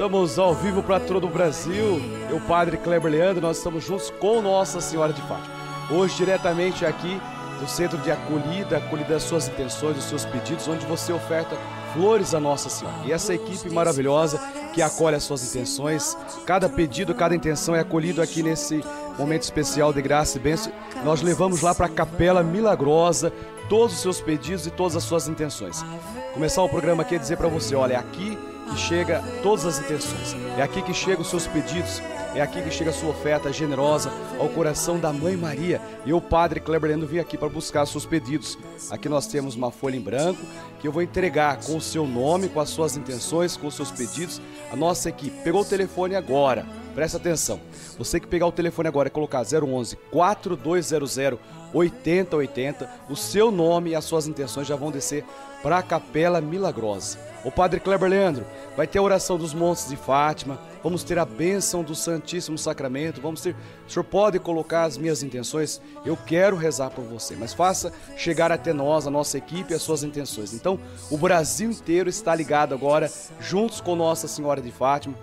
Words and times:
Estamos 0.00 0.38
ao 0.38 0.54
vivo 0.54 0.82
para 0.82 0.98
todo 0.98 1.26
o 1.26 1.30
Brasil. 1.30 2.00
Eu, 2.30 2.40
Padre 2.48 2.78
Kleber 2.78 3.12
Leandro, 3.12 3.42
nós 3.42 3.58
estamos 3.58 3.84
juntos 3.84 4.08
com 4.08 4.40
Nossa 4.40 4.80
Senhora 4.80 5.12
de 5.12 5.20
Fátima. 5.20 5.54
Hoje, 5.90 6.16
diretamente 6.16 6.86
aqui 6.86 7.20
do 7.60 7.68
Centro 7.68 7.98
de 7.98 8.10
Acolhida, 8.10 8.78
acolhida 8.78 9.12
das 9.12 9.24
suas 9.24 9.46
intenções, 9.46 9.96
dos 9.96 10.04
seus 10.06 10.24
pedidos, 10.24 10.66
onde 10.66 10.86
você 10.86 11.12
oferta 11.12 11.54
flores 11.92 12.34
a 12.34 12.40
Nossa 12.40 12.70
Senhora. 12.70 12.96
E 13.04 13.12
essa 13.12 13.34
equipe 13.34 13.68
maravilhosa 13.68 14.40
que 14.72 14.80
acolhe 14.80 15.16
as 15.16 15.22
suas 15.22 15.44
intenções, 15.54 16.16
cada 16.46 16.66
pedido, 16.66 17.14
cada 17.14 17.34
intenção 17.34 17.76
é 17.76 17.80
acolhido 17.80 18.22
aqui 18.22 18.42
nesse 18.42 18.82
momento 19.18 19.42
especial 19.42 19.92
de 19.92 20.00
graça 20.00 20.38
e 20.38 20.40
bênção. 20.40 20.72
Nós 21.04 21.20
levamos 21.20 21.60
lá 21.60 21.74
para 21.74 21.84
a 21.84 21.90
Capela 21.90 22.42
Milagrosa 22.42 23.30
todos 23.68 23.96
os 23.96 24.00
seus 24.00 24.18
pedidos 24.18 24.66
e 24.66 24.70
todas 24.70 24.96
as 24.96 25.04
suas 25.04 25.28
intenções. 25.28 25.84
Começar 26.32 26.62
o 26.62 26.70
programa 26.70 27.02
aqui 27.02 27.16
é 27.16 27.18
dizer 27.18 27.36
para 27.36 27.48
você, 27.48 27.74
olha, 27.74 27.98
aqui 27.98 28.38
que 28.70 28.78
chega 28.78 29.22
todas 29.42 29.66
as 29.66 29.80
intenções. 29.80 30.36
É 30.56 30.62
aqui 30.62 30.80
que 30.82 30.94
chegam 30.94 31.22
os 31.22 31.28
seus 31.28 31.46
pedidos, 31.46 32.00
é 32.34 32.40
aqui 32.40 32.62
que 32.62 32.70
chega 32.70 32.90
a 32.90 32.92
sua 32.92 33.10
oferta 33.10 33.52
generosa 33.52 34.12
ao 34.38 34.48
coração 34.48 34.98
da 34.98 35.12
Mãe 35.12 35.36
Maria. 35.36 35.80
E 36.06 36.10
eu, 36.10 36.20
Padre 36.20 36.60
Kleber 36.60 36.90
Lendo, 36.90 37.06
vim 37.06 37.18
aqui 37.18 37.36
para 37.36 37.48
buscar 37.48 37.84
seus 37.86 38.06
pedidos. 38.06 38.56
Aqui 38.88 39.08
nós 39.08 39.26
temos 39.26 39.56
uma 39.56 39.72
folha 39.72 39.96
em 39.96 40.00
branco 40.00 40.40
que 40.80 40.86
eu 40.86 40.92
vou 40.92 41.02
entregar 41.02 41.58
com 41.60 41.76
o 41.76 41.80
seu 41.80 42.06
nome, 42.06 42.48
com 42.48 42.60
as 42.60 42.70
suas 42.70 42.96
intenções, 42.96 43.56
com 43.56 43.66
os 43.66 43.74
seus 43.74 43.90
pedidos. 43.90 44.40
A 44.72 44.76
nossa 44.76 45.08
equipe 45.08 45.42
pegou 45.42 45.62
o 45.62 45.64
telefone 45.64 46.14
agora. 46.14 46.64
Presta 46.94 47.18
atenção. 47.18 47.60
Você 47.98 48.20
que 48.20 48.26
pegar 48.26 48.46
o 48.46 48.52
telefone 48.52 48.88
agora 48.88 49.08
e 49.08 49.10
colocar 49.10 49.42
011 49.42 49.96
4200 50.10 51.18
8080, 51.72 52.90
o 53.08 53.16
seu 53.16 53.50
nome 53.50 53.90
e 53.90 53.94
as 53.94 54.04
suas 54.04 54.26
intenções 54.26 54.66
já 54.66 54.74
vão 54.74 54.90
descer 54.90 55.24
para 55.62 55.78
a 55.78 55.82
Capela 55.82 56.40
Milagrosa. 56.40 57.18
O 57.44 57.50
Padre 57.50 57.80
Kleber 57.80 58.08
Leandro 58.08 58.44
vai 58.76 58.86
ter 58.86 58.98
a 58.98 59.02
oração 59.02 59.38
dos 59.38 59.54
montes 59.54 59.88
de 59.88 59.96
Fátima, 59.96 60.58
vamos 60.82 61.02
ter 61.02 61.18
a 61.18 61.24
bênção 61.24 61.82
do 61.82 61.94
Santíssimo 61.94 62.58
Sacramento, 62.58 63.20
vamos 63.20 63.40
ter. 63.40 63.56
O 63.86 63.90
senhor 63.90 64.04
pode 64.04 64.38
colocar 64.38 64.84
as 64.84 64.98
minhas 64.98 65.22
intenções? 65.22 65.80
Eu 66.04 66.16
quero 66.16 66.56
rezar 66.56 66.90
por 66.90 67.04
você, 67.04 67.34
mas 67.36 67.54
faça 67.54 67.92
chegar 68.16 68.52
até 68.52 68.72
nós, 68.72 69.06
a 69.06 69.10
nossa 69.10 69.38
equipe, 69.38 69.72
as 69.72 69.82
suas 69.82 70.02
intenções. 70.02 70.52
Então, 70.52 70.78
o 71.10 71.16
Brasil 71.16 71.70
inteiro 71.70 72.10
está 72.10 72.34
ligado 72.34 72.74
agora, 72.74 73.10
juntos 73.40 73.80
com 73.80 73.96
Nossa 73.96 74.28
Senhora 74.28 74.60
de 74.60 74.70
Fátima. 74.70 75.14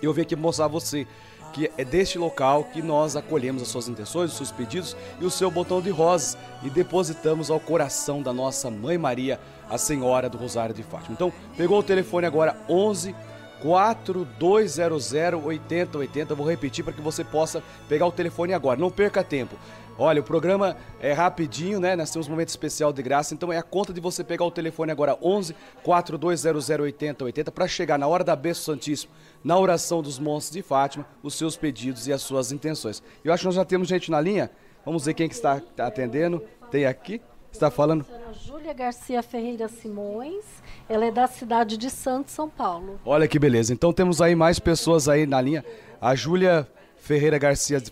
Eu 0.00 0.12
vim 0.12 0.22
aqui 0.22 0.36
mostrar 0.36 0.66
a 0.66 0.68
você 0.68 1.08
que 1.52 1.70
é 1.76 1.84
deste 1.84 2.18
local 2.18 2.64
que 2.64 2.82
nós 2.82 3.16
acolhemos 3.16 3.62
as 3.62 3.68
suas 3.68 3.88
intenções, 3.88 4.30
os 4.30 4.36
seus 4.36 4.52
pedidos 4.52 4.96
e 5.20 5.24
o 5.24 5.30
seu 5.30 5.50
botão 5.50 5.80
de 5.80 5.90
rosas 5.90 6.36
e 6.62 6.70
depositamos 6.70 7.50
ao 7.50 7.60
coração 7.60 8.22
da 8.22 8.32
nossa 8.32 8.70
Mãe 8.70 8.98
Maria, 8.98 9.40
a 9.68 9.78
Senhora 9.78 10.28
do 10.28 10.38
Rosário 10.38 10.74
de 10.74 10.82
Fátima. 10.82 11.12
Então, 11.12 11.32
pegou 11.56 11.78
o 11.78 11.82
telefone 11.82 12.26
agora 12.26 12.56
11 12.68 13.14
4200 13.60 15.12
8080. 15.44 16.34
Vou 16.34 16.48
repetir 16.48 16.84
para 16.84 16.92
que 16.92 17.00
você 17.00 17.24
possa 17.24 17.62
pegar 17.88 18.06
o 18.06 18.12
telefone 18.12 18.54
agora. 18.54 18.78
Não 18.78 18.90
perca 18.90 19.24
tempo. 19.24 19.56
Olha, 19.98 20.20
o 20.20 20.24
programa 20.24 20.76
é 21.00 21.12
rapidinho, 21.12 21.80
né? 21.80 21.96
Nós 21.96 22.12
temos 22.12 22.28
um 22.28 22.30
momento 22.30 22.50
especial 22.50 22.92
de 22.92 23.02
graça, 23.02 23.34
então 23.34 23.52
é 23.52 23.58
a 23.58 23.62
conta 23.64 23.92
de 23.92 24.00
você 24.00 24.22
pegar 24.22 24.44
o 24.44 24.50
telefone 24.50 24.92
agora 24.92 25.18
11 25.20 25.56
4200 25.82 26.70
8080 26.70 27.50
para 27.50 27.66
chegar 27.66 27.98
na 27.98 28.06
hora 28.06 28.22
da 28.22 28.36
bênção 28.36 28.74
Santíssimo, 28.74 29.12
na 29.42 29.58
oração 29.58 30.00
dos 30.00 30.18
monstros 30.20 30.54
de 30.54 30.62
Fátima, 30.62 31.04
os 31.20 31.34
seus 31.34 31.56
pedidos 31.56 32.06
e 32.06 32.12
as 32.12 32.22
suas 32.22 32.52
intenções. 32.52 33.02
Eu 33.24 33.32
acho 33.32 33.40
que 33.40 33.46
nós 33.46 33.56
já 33.56 33.64
temos 33.64 33.88
gente 33.88 34.08
na 34.08 34.20
linha. 34.20 34.50
Vamos 34.84 35.04
ver 35.04 35.14
quem 35.14 35.28
que 35.28 35.34
está 35.34 35.60
atendendo. 35.78 36.42
Tem 36.70 36.86
aqui. 36.86 37.20
Está 37.50 37.70
falando? 37.70 38.06
Júlia 38.44 38.72
Garcia 38.72 39.22
Ferreira 39.22 39.66
Simões. 39.66 40.44
Ela 40.88 41.06
é 41.06 41.10
da 41.10 41.26
cidade 41.26 41.76
de 41.76 41.90
Santos, 41.90 42.34
São 42.34 42.48
Paulo. 42.48 43.00
Olha 43.04 43.26
que 43.26 43.38
beleza. 43.38 43.72
Então 43.72 43.92
temos 43.92 44.22
aí 44.22 44.36
mais 44.36 44.60
pessoas 44.60 45.08
aí 45.08 45.26
na 45.26 45.40
linha. 45.40 45.64
A 46.00 46.14
Júlia 46.14 46.68
Ferreira 46.96 47.38
Garcia 47.38 47.82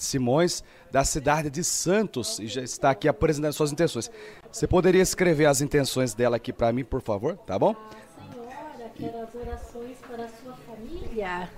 Simões 0.00 0.64
da 0.90 1.04
cidade 1.04 1.50
de 1.50 1.62
Santos 1.62 2.38
e 2.38 2.46
já 2.46 2.62
está 2.62 2.90
aqui 2.90 3.06
apresentando 3.06 3.52
suas 3.52 3.72
intenções. 3.72 4.10
Você 4.50 4.66
poderia 4.66 5.02
escrever 5.02 5.46
as 5.46 5.60
intenções 5.60 6.14
dela 6.14 6.36
aqui 6.36 6.52
para 6.52 6.72
mim, 6.72 6.84
por 6.84 7.00
favor, 7.00 7.36
tá 7.36 7.58
bom? 7.58 7.74
Senhora, 7.74 8.90
quero 8.96 9.22
as 9.22 9.34
orações 9.34 9.98
para 9.98 10.24
a 10.24 10.28
sua 10.28 10.56
família. 10.56 11.50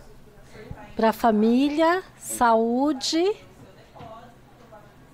Para 0.95 1.09
a 1.09 1.13
família, 1.13 2.03
saúde 2.19 3.35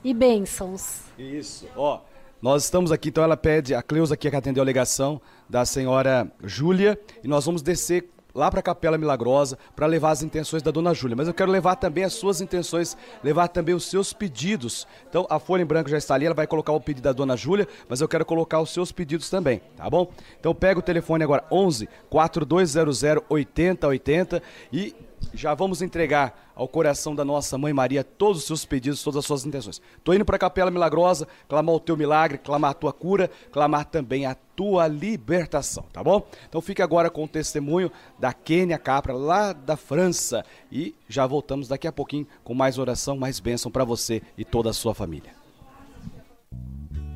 e 0.02 0.14
bênçãos. 0.14 1.02
Isso, 1.18 1.68
ó. 1.76 2.00
Nós 2.40 2.64
estamos 2.64 2.92
aqui, 2.92 3.08
então 3.08 3.24
ela 3.24 3.36
pede, 3.36 3.74
a 3.74 3.82
Cleusa 3.82 4.14
aqui 4.14 4.30
que 4.30 4.36
atendeu 4.36 4.62
a 4.62 4.66
ligação 4.66 5.20
da 5.48 5.64
senhora 5.64 6.30
Júlia, 6.44 6.98
e 7.22 7.26
nós 7.26 7.44
vamos 7.44 7.62
descer 7.62 8.08
lá 8.38 8.50
para 8.50 8.60
a 8.60 8.62
Capela 8.62 8.96
Milagrosa 8.96 9.58
para 9.74 9.86
levar 9.86 10.12
as 10.12 10.22
intenções 10.22 10.62
da 10.62 10.70
Dona 10.70 10.94
Júlia. 10.94 11.16
Mas 11.16 11.26
eu 11.26 11.34
quero 11.34 11.50
levar 11.50 11.76
também 11.76 12.04
as 12.04 12.12
suas 12.12 12.40
intenções, 12.40 12.96
levar 13.22 13.48
também 13.48 13.74
os 13.74 13.84
seus 13.84 14.12
pedidos. 14.12 14.86
Então 15.08 15.26
a 15.28 15.38
folha 15.38 15.62
em 15.62 15.66
branco 15.66 15.90
já 15.90 15.98
está 15.98 16.14
ali, 16.14 16.24
ela 16.24 16.34
vai 16.34 16.46
colocar 16.46 16.72
o 16.72 16.80
pedido 16.80 17.04
da 17.04 17.12
Dona 17.12 17.36
Júlia, 17.36 17.66
mas 17.88 18.00
eu 18.00 18.08
quero 18.08 18.24
colocar 18.24 18.60
os 18.60 18.70
seus 18.70 18.92
pedidos 18.92 19.28
também, 19.28 19.60
tá 19.76 19.90
bom? 19.90 20.10
Então 20.38 20.54
pega 20.54 20.78
o 20.78 20.82
telefone 20.82 21.24
agora 21.24 21.44
11 21.50 21.88
4200 22.08 23.02
8080 23.28 24.42
e 24.72 24.94
já 25.34 25.54
vamos 25.54 25.82
entregar 25.82 26.52
ao 26.54 26.66
coração 26.66 27.14
da 27.14 27.24
nossa 27.24 27.56
Mãe 27.56 27.72
Maria 27.72 28.02
todos 28.02 28.38
os 28.38 28.46
seus 28.46 28.64
pedidos, 28.64 29.02
todas 29.02 29.18
as 29.18 29.26
suas 29.26 29.46
intenções. 29.46 29.80
Estou 29.96 30.14
indo 30.14 30.24
para 30.24 30.36
a 30.36 30.38
Capela 30.38 30.70
Milagrosa, 30.70 31.28
clamar 31.48 31.74
o 31.74 31.80
teu 31.80 31.96
milagre, 31.96 32.38
clamar 32.38 32.72
a 32.72 32.74
tua 32.74 32.92
cura, 32.92 33.30
clamar 33.52 33.84
também 33.84 34.26
a 34.26 34.34
tua 34.34 34.88
libertação, 34.88 35.84
tá 35.92 36.02
bom? 36.02 36.26
Então 36.48 36.60
fique 36.60 36.82
agora 36.82 37.08
com 37.10 37.24
o 37.24 37.28
testemunho 37.28 37.92
da 38.18 38.32
Kênia 38.32 38.78
Capra, 38.78 39.12
lá 39.12 39.52
da 39.52 39.76
França. 39.76 40.44
E 40.70 40.94
já 41.08 41.26
voltamos 41.26 41.68
daqui 41.68 41.86
a 41.86 41.92
pouquinho 41.92 42.26
com 42.42 42.54
mais 42.54 42.78
oração, 42.78 43.16
mais 43.16 43.38
bênção 43.38 43.70
para 43.70 43.84
você 43.84 44.20
e 44.36 44.44
toda 44.44 44.70
a 44.70 44.72
sua 44.72 44.94
família. 44.94 45.38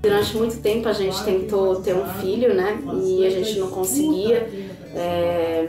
Durante 0.03 0.37
muito 0.37 0.61
tempo 0.61 0.89
a 0.89 0.93
gente 0.93 1.23
tentou 1.23 1.77
ter 1.77 1.95
um 1.95 2.05
filho, 2.15 2.53
né? 2.55 2.77
E 3.05 3.25
a 3.25 3.31
gente 3.31 3.57
não 3.61 3.71
conseguia. 3.71 4.49
É, 4.95 5.67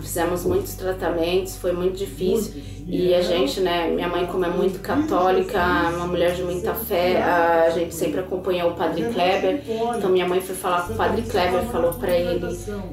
fizemos 0.00 0.44
muitos 0.44 0.74
tratamentos, 0.74 1.56
foi 1.56 1.72
muito 1.72 1.96
difícil. 1.96 2.62
E 2.86 3.14
a 3.14 3.22
gente, 3.22 3.60
né? 3.60 3.88
Minha 3.88 4.08
mãe, 4.08 4.26
como 4.26 4.44
é 4.44 4.50
muito 4.50 4.80
católica, 4.80 5.58
uma 5.94 6.06
mulher 6.06 6.34
de 6.34 6.42
muita 6.42 6.74
fé, 6.74 7.22
a 7.22 7.70
gente 7.70 7.94
sempre 7.94 8.20
acompanhou 8.20 8.70
o 8.70 8.74
Padre 8.74 9.04
Kleber. 9.04 9.62
Então 9.96 10.10
minha 10.10 10.28
mãe 10.28 10.40
foi 10.40 10.54
falar 10.54 10.86
com 10.86 10.92
o 10.92 10.96
Padre 10.96 11.22
Kleber, 11.22 11.62
falou 11.64 11.94
para 11.94 12.12
ele, 12.12 12.44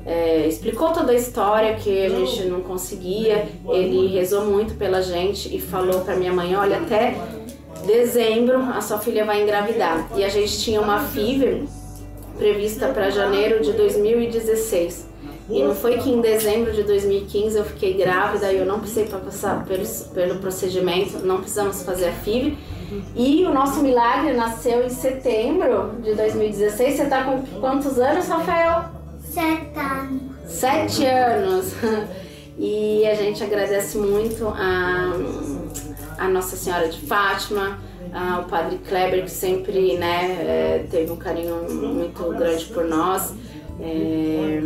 é, 0.06 0.48
explicou 0.48 0.92
toda 0.92 1.12
a 1.12 1.16
história 1.16 1.76
que 1.76 2.06
a 2.06 2.10
gente 2.10 2.44
não 2.46 2.62
conseguia. 2.62 3.48
Ele 3.70 4.08
rezou 4.08 4.46
muito 4.46 4.76
pela 4.76 5.02
gente 5.02 5.54
e 5.54 5.60
falou 5.60 6.02
para 6.02 6.16
minha 6.16 6.32
mãe, 6.32 6.56
olha, 6.56 6.78
até 6.78 7.16
dezembro 7.86 8.58
a 8.58 8.80
sua 8.82 9.00
filha 9.00 9.26
vai 9.26 9.42
engravidar. 9.42 10.10
E 10.16 10.24
a 10.24 10.30
gente 10.30 10.58
tinha 10.60 10.80
uma 10.80 11.00
FIV 11.00 11.68
prevista 12.38 12.88
para 12.88 13.10
janeiro 13.10 13.62
de 13.62 13.74
2016. 13.74 15.11
E 15.52 15.64
não 15.64 15.76
foi 15.76 15.98
que 15.98 16.10
em 16.10 16.22
dezembro 16.22 16.72
de 16.72 16.84
2015 16.84 17.58
eu 17.58 17.66
fiquei 17.66 17.94
grávida 17.94 18.52
e 18.52 18.58
eu 18.58 18.66
não 18.66 18.80
precisei 18.80 19.06
passar 19.06 19.66
pelo, 19.66 19.86
pelo 20.14 20.40
procedimento, 20.40 21.26
não 21.26 21.38
precisamos 21.38 21.84
fazer 21.84 22.10
a 22.10 22.14
FIV. 22.14 22.58
E 23.16 23.46
o 23.46 23.54
nosso 23.54 23.82
milagre 23.82 24.34
nasceu 24.34 24.86
em 24.86 24.90
setembro 24.90 25.92
de 26.02 26.14
2016. 26.14 26.96
Você 26.96 27.04
está 27.04 27.24
com 27.24 27.42
quantos 27.60 27.98
anos, 28.00 28.28
Rafael? 28.28 28.86
Sete 29.24 29.80
anos. 29.80 30.22
Sete 30.48 31.06
anos. 31.06 31.74
E 32.64 33.08
a 33.08 33.16
gente 33.16 33.44
agradece 33.44 33.98
muito 33.98 34.48
a 34.50 35.14
a 36.22 36.28
Nossa 36.28 36.56
Senhora 36.56 36.88
de 36.88 37.02
Fátima, 37.02 37.80
ao 38.14 38.44
Padre 38.44 38.78
Kleber, 38.88 39.24
que 39.24 39.32
sempre 39.32 39.98
né, 39.98 40.38
é, 40.40 40.86
teve 40.90 41.12
um 41.12 41.16
carinho 41.16 41.64
muito 41.68 42.30
grande 42.38 42.66
por 42.66 42.86
nós. 42.86 43.34
É, 43.80 44.62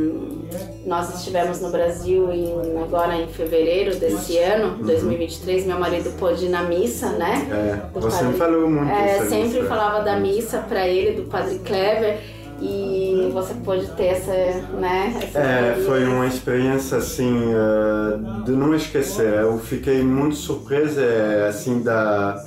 nós 0.85 1.13
estivemos 1.15 1.59
no 1.61 1.69
Brasil 1.69 2.31
em, 2.31 2.81
agora 2.81 3.15
em 3.15 3.27
fevereiro 3.27 3.95
desse 3.95 4.37
ano, 4.37 4.83
2023. 4.83 5.65
Meu 5.65 5.79
marido 5.79 6.11
pôde 6.17 6.45
ir 6.45 6.49
na 6.49 6.63
missa, 6.63 7.09
né? 7.09 7.47
É, 7.93 7.99
você 7.99 8.23
padre, 8.23 8.37
falou 8.37 8.69
muito. 8.69 8.91
É, 8.91 9.19
sempre 9.25 9.59
missa. 9.59 9.65
falava 9.65 10.03
da 10.03 10.17
missa 10.17 10.59
para 10.59 10.87
ele, 10.87 11.21
do 11.21 11.23
Padre 11.23 11.59
Kleber 11.59 12.19
e 12.61 13.29
você 13.33 13.53
pôde 13.65 13.85
ter 13.97 14.05
essa, 14.05 14.31
né? 14.79 15.13
Essa 15.21 15.39
é, 15.39 15.83
foi 15.85 16.05
uma 16.05 16.25
experiência 16.25 16.97
assim 16.97 17.53
uh, 17.53 18.43
de 18.43 18.51
não 18.51 18.73
esquecer. 18.73 19.41
Eu 19.41 19.59
fiquei 19.59 20.01
muito 20.03 20.35
surpresa 20.35 21.01
assim 21.49 21.81
da 21.81 22.41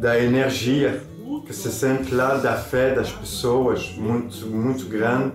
da 0.00 0.18
energia 0.18 1.02
que 1.46 1.52
se 1.54 1.70
sente 1.70 2.14
lá 2.14 2.34
da 2.34 2.54
fé 2.54 2.94
das 2.94 3.10
pessoas 3.10 3.92
muito 3.96 4.46
muito 4.46 4.86
grande 4.86 5.32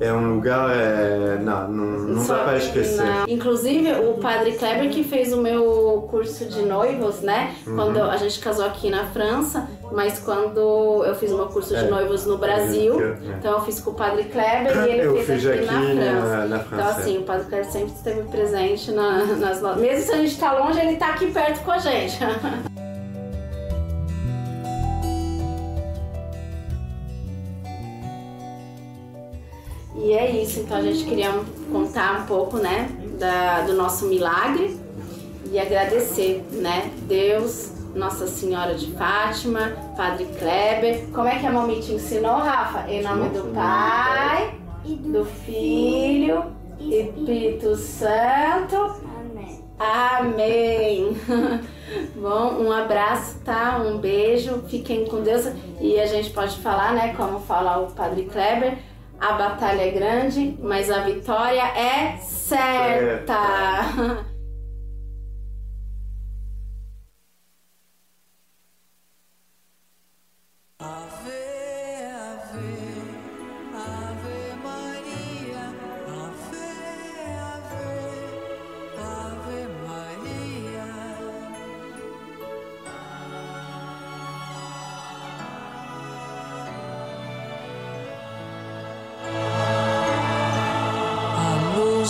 é 0.00 0.12
um 0.12 0.34
lugar 0.34 0.70
é, 0.74 1.38
não, 1.42 1.68
não, 1.68 1.98
não 2.00 2.26
dá 2.26 2.44
para 2.44 2.56
esquecer 2.58 3.02
Não. 3.04 3.24
Inclusive, 3.28 3.92
o 3.92 4.14
padre 4.14 4.52
Kleber 4.52 4.90
que 4.90 5.02
fez 5.04 5.32
o 5.32 5.38
meu 5.42 6.06
curso 6.10 6.44
de 6.46 6.62
noivos, 6.62 7.20
né? 7.20 7.54
Uhum. 7.66 7.74
Quando 7.76 8.02
a 8.02 8.16
gente 8.16 8.38
casou 8.38 8.64
aqui 8.64 8.88
na 8.90 9.04
França, 9.06 9.68
mas 9.92 10.18
quando 10.20 11.04
eu 11.04 11.14
fiz 11.14 11.30
o 11.32 11.36
meu 11.36 11.46
curso 11.46 11.70
de 11.70 11.84
É. 11.84 11.88
noivos 11.90 12.24
no 12.26 12.38
Brasil, 12.38 13.00
É. 13.00 13.16
então 13.38 13.52
eu 13.52 13.60
fiz 13.62 13.80
com 13.80 13.90
o 13.90 13.94
padre 13.94 14.24
Kleber 14.24 14.76
e 14.86 14.90
ele 14.90 15.06
Eu 15.06 15.22
fez 15.24 15.46
aqui, 15.46 15.64
na 15.66 15.78
aqui 15.78 15.94
na- 15.94 16.02
França. 16.20 16.36
na 16.46 16.56
Então 16.56 16.68
França. 16.68 17.00
assim, 17.00 17.18
o 17.18 17.22
padre 17.22 17.46
Kleber 17.46 17.70
sempre 17.70 17.92
esteve 17.94 18.22
presente 18.28 18.90
na- 18.92 19.24
nas 19.24 19.60
no- 19.60 19.76
Mesmo 19.76 20.04
se 20.06 20.12
a 20.12 20.16
gente 20.18 20.38
tá 20.38 20.52
longe, 20.52 20.78
ele 20.80 20.96
tá 20.96 21.08
aqui 21.08 21.30
perto 21.32 21.62
com 21.64 21.70
a 21.72 21.78
gente. 21.78 22.18
E 30.04 30.12
é 30.12 30.30
isso, 30.42 30.60
então 30.60 30.76
a 30.76 30.82
gente 30.82 31.02
queria 31.06 31.32
contar 31.72 32.20
um 32.20 32.26
pouco, 32.26 32.58
né, 32.58 32.90
da, 33.18 33.62
do 33.62 33.72
nosso 33.72 34.04
milagre 34.04 34.78
e 35.50 35.58
agradecer, 35.58 36.44
né, 36.52 36.90
Deus, 37.08 37.72
Nossa 37.94 38.26
Senhora 38.26 38.74
de 38.74 38.92
Fátima, 38.92 39.72
Padre 39.96 40.26
Kleber. 40.38 41.06
Como 41.10 41.26
é 41.26 41.38
que 41.38 41.46
a 41.46 41.50
mamãe 41.50 41.80
te 41.80 41.92
ensinou, 41.92 42.34
Rafa? 42.34 42.86
Em 42.86 43.02
nome 43.02 43.30
do 43.30 43.50
Pai, 43.54 44.54
do 44.84 45.24
Filho 45.24 46.52
e 46.78 47.04
do 47.04 47.22
Espírito 47.22 47.74
Santo. 47.74 48.76
Amém. 49.78 51.16
Bom, 52.14 52.62
um 52.62 52.70
abraço, 52.70 53.38
tá? 53.42 53.82
Um 53.82 53.98
beijo. 53.98 54.62
Fiquem 54.68 55.06
com 55.06 55.22
Deus. 55.22 55.46
E 55.80 55.98
a 55.98 56.06
gente 56.06 56.30
pode 56.30 56.56
falar, 56.58 56.92
né? 56.92 57.14
Como 57.16 57.40
fala 57.40 57.78
o 57.78 57.90
Padre 57.90 58.24
Kleber. 58.24 58.78
A 59.24 59.32
batalha 59.32 59.80
é 59.80 59.90
grande, 59.90 60.54
mas 60.60 60.90
a 60.90 60.98
vitória 60.98 61.62
é 61.62 62.18
certa. 62.18 63.34
Ave, 63.34 64.20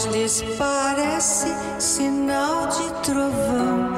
lhes 0.07 0.43
parece 0.59 1.49
sinal 1.79 2.67
de 2.69 2.93
trovão, 3.03 3.93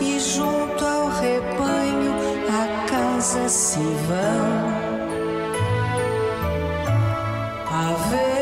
e 0.00 0.18
junto 0.20 0.84
ao 0.84 1.08
rebanho 1.08 2.14
a 2.48 2.88
casa 2.88 3.48
se 3.48 3.78
vão. 3.78 4.88
Ave. 7.70 8.38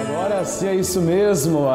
Agora 0.00 0.44
sim 0.44 0.66
é 0.68 0.74
isso 0.74 1.00
mesmo. 1.00 1.68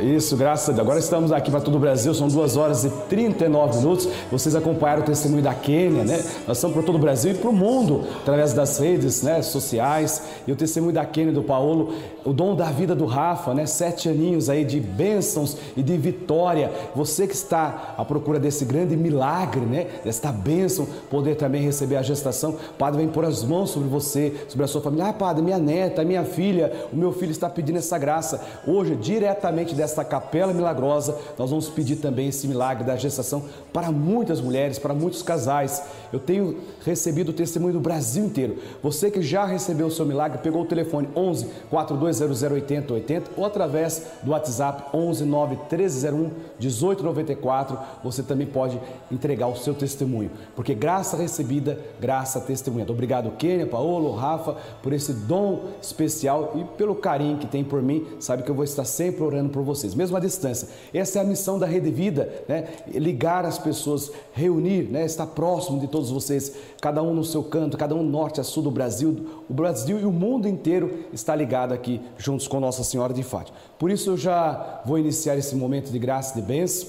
Isso, 0.00 0.36
graças 0.36 0.68
a 0.68 0.72
Deus. 0.72 0.80
Agora 0.80 0.98
estamos 0.98 1.32
aqui 1.32 1.50
para 1.50 1.60
todo 1.60 1.76
o 1.76 1.78
Brasil, 1.78 2.14
são 2.14 2.28
2 2.28 2.56
horas 2.56 2.84
e 2.84 2.90
39 3.08 3.78
minutos. 3.78 4.08
Vocês 4.30 4.54
acompanharam 4.54 5.02
o 5.02 5.04
testemunho 5.04 5.42
da 5.42 5.54
Quênia, 5.54 6.04
né? 6.04 6.22
Nós 6.46 6.56
estamos 6.56 6.74
para 6.74 6.82
todo 6.82 6.96
o 6.96 6.98
Brasil 6.98 7.32
e 7.32 7.34
para 7.34 7.50
o 7.50 7.52
mundo, 7.52 8.04
através 8.20 8.52
das 8.52 8.78
redes 8.78 9.22
né, 9.22 9.42
sociais. 9.42 10.22
E 10.46 10.52
o 10.52 10.56
testemunho 10.56 10.92
da 10.92 11.04
Quênia 11.04 11.32
do 11.32 11.42
Paulo, 11.42 11.92
o 12.24 12.32
dom 12.32 12.54
da 12.54 12.66
vida 12.66 12.94
do 12.94 13.04
Rafa, 13.04 13.52
né? 13.52 13.66
Sete 13.66 14.08
aninhos 14.08 14.48
aí 14.48 14.64
de 14.64 14.80
bênçãos 14.80 15.56
e 15.76 15.82
de 15.82 15.96
vitória. 15.96 16.70
Você 16.94 17.26
que 17.26 17.34
está 17.34 17.94
à 17.98 18.04
procura 18.04 18.38
desse 18.38 18.64
grande 18.64 18.96
milagre, 18.96 19.60
né? 19.60 19.86
Desta 20.04 20.32
bênção, 20.32 20.86
poder 21.10 21.36
também 21.36 21.62
receber 21.62 21.96
a 21.96 22.02
gestação. 22.02 22.56
Padre 22.78 23.00
vem 23.00 23.08
pôr 23.08 23.24
as 23.24 23.42
mãos 23.42 23.70
sobre 23.70 23.88
você, 23.88 24.32
sobre 24.48 24.64
a 24.64 24.68
sua 24.68 24.80
família. 24.80 25.06
Ah, 25.06 25.12
Padre, 25.12 25.42
minha 25.42 25.58
neta, 25.58 26.04
minha 26.04 26.24
filha, 26.24 26.72
o 26.92 26.96
meu 26.96 27.12
filho 27.12 27.30
está 27.30 27.48
pedindo 27.50 27.78
essa 27.78 27.98
graça. 27.98 28.40
Hoje, 28.66 28.96
diretamente 28.96 29.74
desta 29.82 30.04
capela 30.04 30.52
milagrosa, 30.52 31.18
nós 31.36 31.50
vamos 31.50 31.68
pedir 31.68 31.96
também 31.96 32.28
esse 32.28 32.46
milagre 32.46 32.84
da 32.84 32.94
gestação 32.94 33.42
para 33.72 33.90
muitas 33.90 34.40
mulheres, 34.40 34.78
para 34.78 34.94
muitos 34.94 35.22
casais. 35.22 35.82
Eu 36.12 36.20
tenho 36.20 36.58
recebido 36.84 37.30
o 37.30 37.32
testemunho 37.32 37.74
do 37.74 37.80
Brasil 37.80 38.24
inteiro. 38.24 38.58
Você 38.80 39.10
que 39.10 39.20
já 39.20 39.44
recebeu 39.44 39.88
o 39.88 39.90
seu 39.90 40.06
milagre, 40.06 40.38
pegou 40.38 40.62
o 40.62 40.66
telefone 40.66 41.08
11 41.16 41.46
4200 41.68 42.42
8080 42.42 43.30
ou 43.36 43.44
através 43.44 44.06
do 44.22 44.30
WhatsApp 44.30 44.84
11 44.96 45.24
9 45.24 45.56
1301 45.56 46.30
1894, 46.60 47.78
você 48.04 48.22
também 48.22 48.46
pode 48.46 48.78
entregar 49.10 49.48
o 49.48 49.56
seu 49.56 49.74
testemunho, 49.74 50.30
porque 50.54 50.74
graça 50.74 51.16
recebida, 51.16 51.78
graça 52.00 52.40
testemunhada. 52.40 52.92
Obrigado, 52.92 53.32
Kênia, 53.32 53.66
Paolo, 53.66 54.14
Rafa, 54.14 54.56
por 54.80 54.92
esse 54.92 55.12
dom 55.12 55.64
especial 55.82 56.52
e 56.54 56.64
pelo 56.76 56.94
carinho 56.94 57.38
que 57.38 57.46
tem 57.46 57.64
por 57.64 57.82
mim. 57.82 58.06
Sabe 58.20 58.44
que 58.44 58.50
eu 58.50 58.54
vou 58.54 58.64
estar 58.64 58.84
sempre 58.84 59.24
orando 59.24 59.48
por 59.48 59.62
vocês, 59.74 59.94
mesmo 59.94 60.16
à 60.16 60.20
distância. 60.20 60.68
Essa 60.92 61.18
é 61.18 61.22
a 61.22 61.24
missão 61.24 61.58
da 61.58 61.66
Rede 61.66 61.90
Vida, 61.90 62.32
né? 62.48 62.68
Ligar 62.88 63.44
as 63.44 63.58
pessoas, 63.58 64.10
reunir, 64.32 64.84
né? 64.84 65.04
Estar 65.04 65.26
próximo 65.26 65.80
de 65.80 65.86
todos 65.86 66.10
vocês, 66.10 66.52
cada 66.80 67.02
um 67.02 67.14
no 67.14 67.24
seu 67.24 67.42
canto, 67.42 67.76
cada 67.76 67.94
um 67.94 68.02
norte 68.02 68.40
a 68.40 68.44
sul 68.44 68.62
do 68.62 68.70
Brasil. 68.70 69.26
O 69.48 69.54
Brasil 69.54 69.98
e 70.00 70.04
o 70.04 70.12
mundo 70.12 70.48
inteiro 70.48 71.04
está 71.12 71.34
ligado 71.34 71.72
aqui, 71.72 72.00
juntos 72.18 72.46
com 72.46 72.60
Nossa 72.60 72.84
Senhora 72.84 73.14
de 73.14 73.22
Fátima. 73.22 73.56
Por 73.78 73.90
isso 73.90 74.10
eu 74.10 74.16
já 74.16 74.82
vou 74.84 74.98
iniciar 74.98 75.36
esse 75.36 75.56
momento 75.56 75.90
de 75.90 75.98
graça 75.98 76.38
e 76.38 76.42
de 76.42 76.46
bênção. 76.46 76.88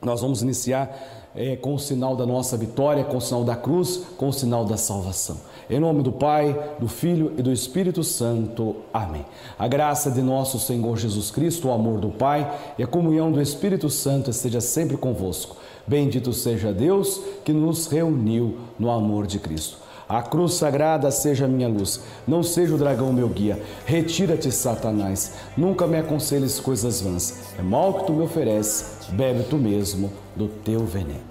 Nós 0.00 0.20
vamos 0.20 0.42
iniciar 0.42 1.30
eh, 1.34 1.56
com 1.56 1.74
o 1.74 1.78
sinal 1.78 2.14
da 2.14 2.24
nossa 2.24 2.56
vitória, 2.56 3.04
com 3.04 3.16
o 3.16 3.20
sinal 3.20 3.44
da 3.44 3.56
cruz, 3.56 4.02
com 4.16 4.28
o 4.28 4.32
sinal 4.32 4.64
da 4.64 4.76
salvação. 4.76 5.36
Em 5.70 5.78
nome 5.78 6.02
do 6.02 6.10
Pai, 6.10 6.58
do 6.78 6.88
Filho 6.88 7.32
e 7.36 7.42
do 7.42 7.52
Espírito 7.52 8.02
Santo. 8.02 8.76
Amém. 8.92 9.26
A 9.58 9.68
graça 9.68 10.10
de 10.10 10.22
nosso 10.22 10.58
Senhor 10.58 10.96
Jesus 10.96 11.30
Cristo, 11.30 11.68
o 11.68 11.72
amor 11.72 12.00
do 12.00 12.08
Pai 12.08 12.50
e 12.78 12.82
a 12.82 12.86
comunhão 12.86 13.30
do 13.30 13.40
Espírito 13.40 13.90
Santo 13.90 14.30
esteja 14.30 14.62
sempre 14.62 14.96
convosco. 14.96 15.56
Bendito 15.86 16.32
seja 16.32 16.72
Deus 16.72 17.20
que 17.44 17.52
nos 17.52 17.86
reuniu 17.86 18.56
no 18.78 18.90
amor 18.90 19.26
de 19.26 19.38
Cristo. 19.38 19.76
A 20.08 20.22
cruz 20.22 20.54
sagrada 20.54 21.10
seja 21.10 21.46
minha 21.46 21.68
luz, 21.68 22.00
não 22.26 22.42
seja 22.42 22.74
o 22.74 22.78
dragão 22.78 23.12
meu 23.12 23.28
guia. 23.28 23.62
Retira-te, 23.84 24.50
Satanás, 24.50 25.34
nunca 25.54 25.86
me 25.86 25.98
aconselhes 25.98 26.58
coisas 26.58 27.02
vãs. 27.02 27.52
É 27.58 27.62
mal 27.62 27.92
que 27.92 28.06
tu 28.06 28.14
me 28.14 28.22
ofereces, 28.22 29.06
bebe 29.10 29.42
tu 29.50 29.56
mesmo 29.56 30.10
do 30.34 30.48
teu 30.48 30.86
veneno. 30.86 31.27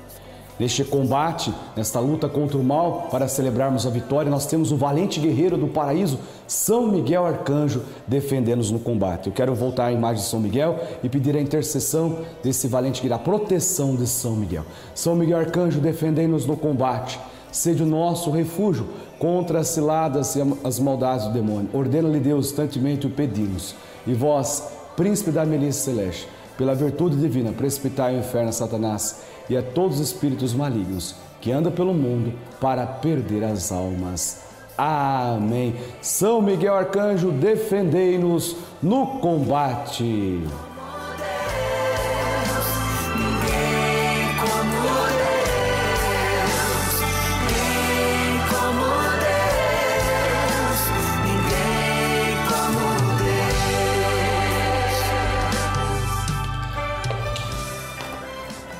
Neste 0.60 0.84
combate, 0.84 1.54
nesta 1.76 2.00
luta 2.00 2.28
contra 2.28 2.58
o 2.58 2.64
mal, 2.64 3.10
para 3.12 3.28
celebrarmos 3.28 3.86
a 3.86 3.92
vitória, 3.92 4.32
nós 4.32 4.48
temos 4.48 4.72
o 4.72 4.78
valente 4.78 5.20
guerreiro 5.20 5.56
do 5.56 5.68
paraíso, 5.68 6.18
São 6.48 6.88
Miguel 6.88 7.26
Arcanjo, 7.26 7.84
defendendo-nos 8.08 8.72
no 8.72 8.80
combate. 8.80 9.28
Eu 9.28 9.34
quero 9.34 9.54
voltar 9.54 9.86
à 9.86 9.92
imagem 9.92 10.24
de 10.24 10.30
São 10.30 10.40
Miguel 10.40 10.80
e 11.04 11.10
pedir 11.10 11.36
a 11.36 11.42
intercessão 11.42 12.20
desse 12.44 12.68
valente 12.68 13.02
guerreiro, 13.02 13.22
a 13.22 13.24
proteção 13.24 13.96
de 13.96 14.08
São 14.08 14.36
Miguel. 14.36 14.64
São 14.96 15.16
Miguel 15.16 15.38
Arcanjo, 15.38 15.80
defendendo-nos 15.80 16.48
no 16.48 16.58
combate. 16.58 17.20
Sede 17.52 17.84
o 17.84 17.86
nosso 17.86 18.32
refúgio 18.32 18.88
contra 19.20 19.60
as 19.60 19.68
ciladas 19.70 20.36
e 20.36 20.42
as 20.64 20.80
maldades 20.80 21.28
do 21.28 21.34
demônio. 21.34 21.70
Ordena-lhe 21.72 22.20
Deus, 22.20 22.48
instantemente 22.48 23.06
o 23.06 23.12
pedimos. 23.12 23.76
E 24.08 24.14
vós, 24.14 24.64
príncipe 24.96 25.32
da 25.32 25.46
milícia 25.46 25.94
celeste, 25.94 26.28
pela 26.58 26.74
virtude 26.74 27.16
divina, 27.16 27.52
precipitai 27.52 28.16
o 28.16 28.20
inferno 28.20 28.50
a 28.50 28.52
Satanás 28.52 29.22
e 29.50 29.58
a 29.58 29.62
todos 29.62 30.00
os 30.00 30.12
espíritos 30.12 30.54
malignos 30.54 31.16
que 31.40 31.52
andam 31.52 31.72
pelo 31.72 31.94
mundo 31.94 32.34
para 32.60 32.86
perder 32.86 33.44
as 33.44 33.72
almas. 33.72 34.42
Amém. 34.78 35.76
São 36.02 36.42
Miguel 36.42 36.76
Arcanjo, 36.76 37.32
defendei-nos 37.32 38.56
no 38.82 39.20
combate. 39.20 40.44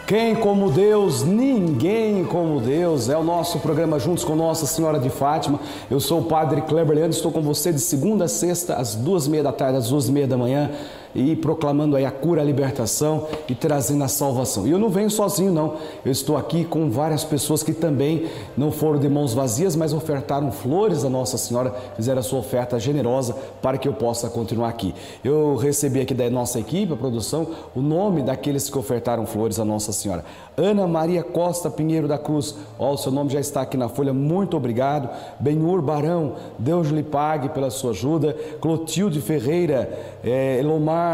Quem 0.08 0.36
como 0.36 0.72
Deus, 0.72 1.24
ninguém 1.24 2.24
como 2.24 2.62
Deus. 2.62 3.10
É 3.10 3.18
o 3.18 3.24
nosso 3.26 3.60
programa 3.60 4.00
Juntos 4.00 4.24
com 4.24 4.38
Nossa 4.38 4.66
Senhora 4.66 4.98
de 4.98 5.10
Fátima. 5.10 5.60
Eu 5.92 6.00
sou 6.00 6.22
o 6.22 6.24
Padre 6.24 6.62
Kleber 6.62 6.96
Leandro, 6.96 7.12
estou 7.12 7.30
com 7.30 7.42
você 7.42 7.74
de 7.74 7.82
segunda 7.82 8.24
a 8.24 8.28
sexta, 8.30 8.76
às 8.76 8.96
duas 8.96 9.26
e 9.26 9.30
meia 9.30 9.44
da 9.44 9.52
tarde, 9.52 9.80
às 9.80 9.90
duas 9.90 10.08
e 10.08 10.12
meia 10.14 10.26
da 10.26 10.38
manhã. 10.38 10.72
E 11.18 11.36
proclamando 11.36 11.96
aí 11.96 12.06
a 12.06 12.12
cura, 12.12 12.44
a 12.44 12.46
libertação 12.46 13.28
e 13.50 13.56
trazendo 13.56 14.04
a 14.04 14.08
salvação. 14.08 14.68
E 14.68 14.72
eu 14.72 14.78
não 14.78 14.88
venho 14.88 15.10
sozinho, 15.10 15.52
não. 15.52 15.74
Eu 16.06 16.12
estou 16.12 16.38
aqui 16.38 16.64
com 16.64 16.92
várias 16.92 17.24
pessoas 17.24 17.64
que 17.64 17.74
também 17.74 18.28
não 18.56 18.72
foram 18.72 19.00
de 19.00 19.10
mãos 19.10 19.34
vazias, 19.34 19.76
mas 19.76 19.94
ofertaram 19.94 20.52
flores 20.52 21.04
a 21.04 21.10
Nossa 21.10 21.36
Senhora, 21.36 21.74
fizeram 21.96 22.20
a 22.20 22.24
sua 22.24 22.38
oferta 22.38 22.80
generosa 22.80 23.36
para 23.64 23.80
que 23.80 23.88
eu 23.88 23.94
possa 23.94 24.30
continuar 24.30 24.70
aqui. 24.70 24.94
Eu 25.24 25.56
recebi 25.56 26.00
aqui 26.00 26.14
da 26.14 26.30
nossa 26.30 26.60
equipe, 26.60 26.94
a 26.94 26.96
produção, 26.96 27.48
o 27.76 27.82
nome 27.82 28.22
daqueles 28.22 28.70
que 28.70 28.78
ofertaram 28.78 29.26
flores 29.26 29.60
a 29.60 29.66
Nossa 29.66 29.92
Senhora. 29.92 30.24
Ana 30.56 30.86
Maria 30.86 31.24
Costa 31.24 31.68
Pinheiro 31.68 32.08
da 32.08 32.20
Cruz, 32.20 32.56
ó, 32.78 32.94
o 32.94 32.98
seu 32.98 33.12
nome 33.12 33.32
já 33.32 33.40
está 33.40 33.62
aqui 33.62 33.76
na 33.76 33.90
folha, 33.90 34.14
muito 34.14 34.56
obrigado. 34.56 35.10
Benhur 35.40 35.82
Barão, 35.82 36.36
Deus 36.60 36.90
lhe 36.90 37.04
pague 37.04 37.50
pela 37.50 37.72
sua 37.72 37.90
ajuda. 37.90 38.36
Clotilde 38.62 39.20
Ferreira, 39.20 39.98
é, 40.24 40.60
Elomar 40.60 41.07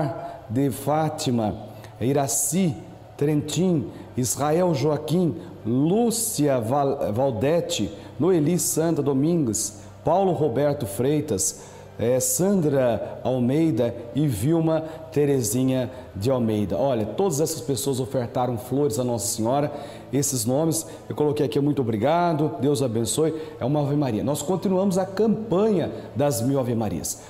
de 0.49 0.69
Fátima, 0.69 1.55
Iraci, 1.99 2.75
Trentim, 3.17 3.87
Israel 4.17 4.73
Joaquim, 4.73 5.35
Lúcia 5.65 6.59
Val, 6.59 7.13
Valdete, 7.13 7.91
Noeli 8.19 8.59
Sandra 8.59 9.03
Domingues, 9.03 9.81
Paulo 10.03 10.33
Roberto 10.33 10.85
Freitas, 10.85 11.71
é, 11.97 12.19
Sandra 12.19 13.19
Almeida 13.23 13.95
e 14.15 14.27
Vilma 14.27 14.81
Terezinha 15.11 15.91
de 16.15 16.31
Almeida. 16.31 16.77
Olha, 16.77 17.05
todas 17.05 17.39
essas 17.39 17.61
pessoas 17.61 17.99
ofertaram 17.99 18.57
flores 18.57 18.99
a 18.99 19.03
Nossa 19.03 19.27
Senhora. 19.27 19.71
Esses 20.11 20.45
nomes 20.45 20.85
eu 21.07 21.15
coloquei 21.15 21.45
aqui, 21.45 21.59
muito 21.59 21.81
obrigado, 21.81 22.55
Deus 22.59 22.81
abençoe. 22.81 23.33
É 23.59 23.65
uma 23.65 23.81
Ave 23.81 23.95
Maria. 23.95 24.23
Nós 24.23 24.41
continuamos 24.41 24.97
a 24.97 25.05
campanha 25.05 25.91
das 26.15 26.41
mil 26.41 26.59
Ave 26.59 26.75
Marias. 26.75 27.21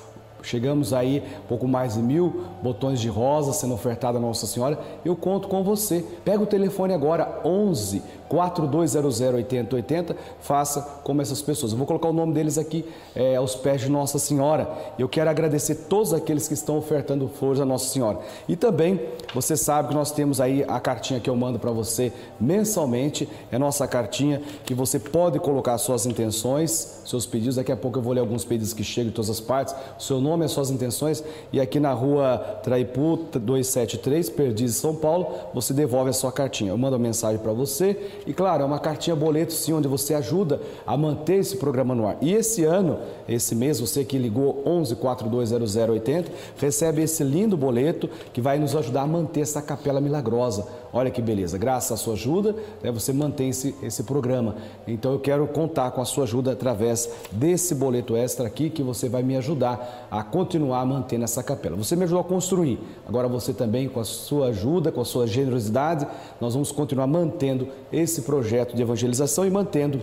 Chegamos 0.44 0.92
aí 0.92 1.22
pouco 1.48 1.66
mais 1.66 1.94
de 1.94 2.00
mil 2.00 2.44
botões 2.62 3.00
de 3.00 3.08
rosa 3.08 3.52
sendo 3.52 3.74
ofertado 3.74 4.18
a 4.18 4.20
Nossa 4.20 4.46
Senhora. 4.46 4.78
Eu 5.04 5.16
conto 5.16 5.48
com 5.48 5.64
você. 5.64 6.04
Pega 6.24 6.42
o 6.42 6.46
telefone 6.46 6.92
agora, 6.92 7.40
11 7.44 8.02
4200 8.34 9.20
8080. 9.20 10.16
Faça 10.40 11.00
como 11.02 11.22
essas 11.22 11.40
pessoas. 11.40 11.72
Eu 11.72 11.78
vou 11.78 11.86
colocar 11.86 12.08
o 12.08 12.12
nome 12.12 12.34
deles 12.34 12.58
aqui 12.58 12.84
é, 13.14 13.36
aos 13.36 13.54
pés 13.54 13.80
de 13.80 13.88
Nossa 13.88 14.18
Senhora. 14.18 14.68
Eu 14.98 15.08
quero 15.08 15.30
agradecer 15.30 15.74
todos 15.88 16.12
aqueles 16.12 16.46
que 16.46 16.54
estão 16.54 16.76
ofertando 16.76 17.26
flores 17.28 17.60
a 17.60 17.64
Nossa 17.64 17.86
Senhora. 17.86 18.18
E 18.46 18.56
também, 18.56 19.00
você 19.34 19.56
sabe 19.56 19.88
que 19.88 19.94
nós 19.94 20.12
temos 20.12 20.40
aí 20.40 20.64
a 20.68 20.78
cartinha 20.78 21.18
que 21.18 21.30
eu 21.30 21.36
mando 21.36 21.58
para 21.58 21.70
você 21.70 22.12
mensalmente. 22.38 23.26
É 23.50 23.58
nossa 23.58 23.88
cartinha 23.88 24.42
que 24.66 24.74
você 24.74 24.98
pode 24.98 25.38
colocar 25.40 25.78
suas 25.78 26.04
intenções, 26.04 27.02
seus 27.06 27.24
pedidos. 27.24 27.56
Daqui 27.56 27.72
a 27.72 27.76
pouco 27.76 27.98
eu 27.98 28.02
vou 28.02 28.12
ler 28.12 28.20
alguns 28.20 28.44
pedidos 28.44 28.74
que 28.74 28.84
chegam 28.84 29.08
de 29.08 29.14
todas 29.14 29.30
as 29.30 29.40
partes. 29.40 29.74
Seu 29.98 30.20
nome 30.20 30.34
nome, 30.34 30.44
as 30.44 30.50
suas 30.50 30.70
intenções 30.70 31.22
e 31.52 31.60
aqui 31.60 31.78
na 31.78 31.92
rua 31.92 32.38
Traipu 32.62 33.16
273, 33.32 34.30
Perdizes, 34.30 34.76
São 34.76 34.94
Paulo, 34.94 35.26
você 35.54 35.72
devolve 35.72 36.10
a 36.10 36.12
sua 36.12 36.32
cartinha. 36.32 36.70
Eu 36.70 36.78
mando 36.78 36.96
a 36.96 36.98
mensagem 36.98 37.38
para 37.38 37.52
você 37.52 37.96
e, 38.26 38.32
claro, 38.32 38.62
é 38.62 38.66
uma 38.66 38.78
cartinha 38.78 39.14
boleto, 39.14 39.52
sim, 39.52 39.72
onde 39.72 39.86
você 39.86 40.14
ajuda 40.14 40.60
a 40.86 40.96
manter 40.96 41.36
esse 41.36 41.56
programa 41.56 41.94
no 41.94 42.06
ar. 42.06 42.16
E 42.20 42.32
esse 42.32 42.64
ano, 42.64 42.98
esse 43.28 43.54
mês, 43.54 43.80
você 43.80 44.04
que 44.04 44.16
ligou 44.16 44.62
11 44.66 44.96
420080, 44.96 46.32
recebe 46.56 47.02
esse 47.02 47.22
lindo 47.22 47.56
boleto 47.56 48.08
que 48.32 48.40
vai 48.40 48.58
nos 48.58 48.74
ajudar 48.74 49.02
a 49.02 49.06
manter 49.06 49.40
essa 49.40 49.60
capela 49.60 50.00
milagrosa. 50.00 50.66
Olha 50.96 51.10
que 51.10 51.20
beleza, 51.20 51.58
graças 51.58 51.90
à 51.90 51.96
sua 51.96 52.14
ajuda, 52.14 52.54
né, 52.80 52.92
você 52.92 53.12
mantém 53.12 53.48
esse, 53.48 53.74
esse 53.82 54.04
programa. 54.04 54.54
Então 54.86 55.12
eu 55.12 55.18
quero 55.18 55.44
contar 55.48 55.90
com 55.90 56.00
a 56.00 56.04
sua 56.04 56.22
ajuda 56.22 56.52
através 56.52 57.10
desse 57.32 57.74
boleto 57.74 58.16
extra 58.16 58.46
aqui 58.46 58.70
que 58.70 58.80
você 58.80 59.08
vai 59.08 59.24
me 59.24 59.36
ajudar 59.36 60.06
a 60.08 60.22
continuar 60.22 60.86
mantendo 60.86 61.24
essa 61.24 61.42
capela. 61.42 61.76
Você 61.76 61.96
me 61.96 62.04
ajudou 62.04 62.20
a 62.20 62.24
construir, 62.24 62.78
agora 63.08 63.26
você 63.26 63.52
também, 63.52 63.88
com 63.88 63.98
a 63.98 64.04
sua 64.04 64.50
ajuda, 64.50 64.92
com 64.92 65.00
a 65.00 65.04
sua 65.04 65.26
generosidade, 65.26 66.06
nós 66.40 66.54
vamos 66.54 66.70
continuar 66.70 67.08
mantendo 67.08 67.66
esse 67.92 68.22
projeto 68.22 68.76
de 68.76 68.82
evangelização 68.82 69.44
e 69.44 69.50
mantendo 69.50 70.00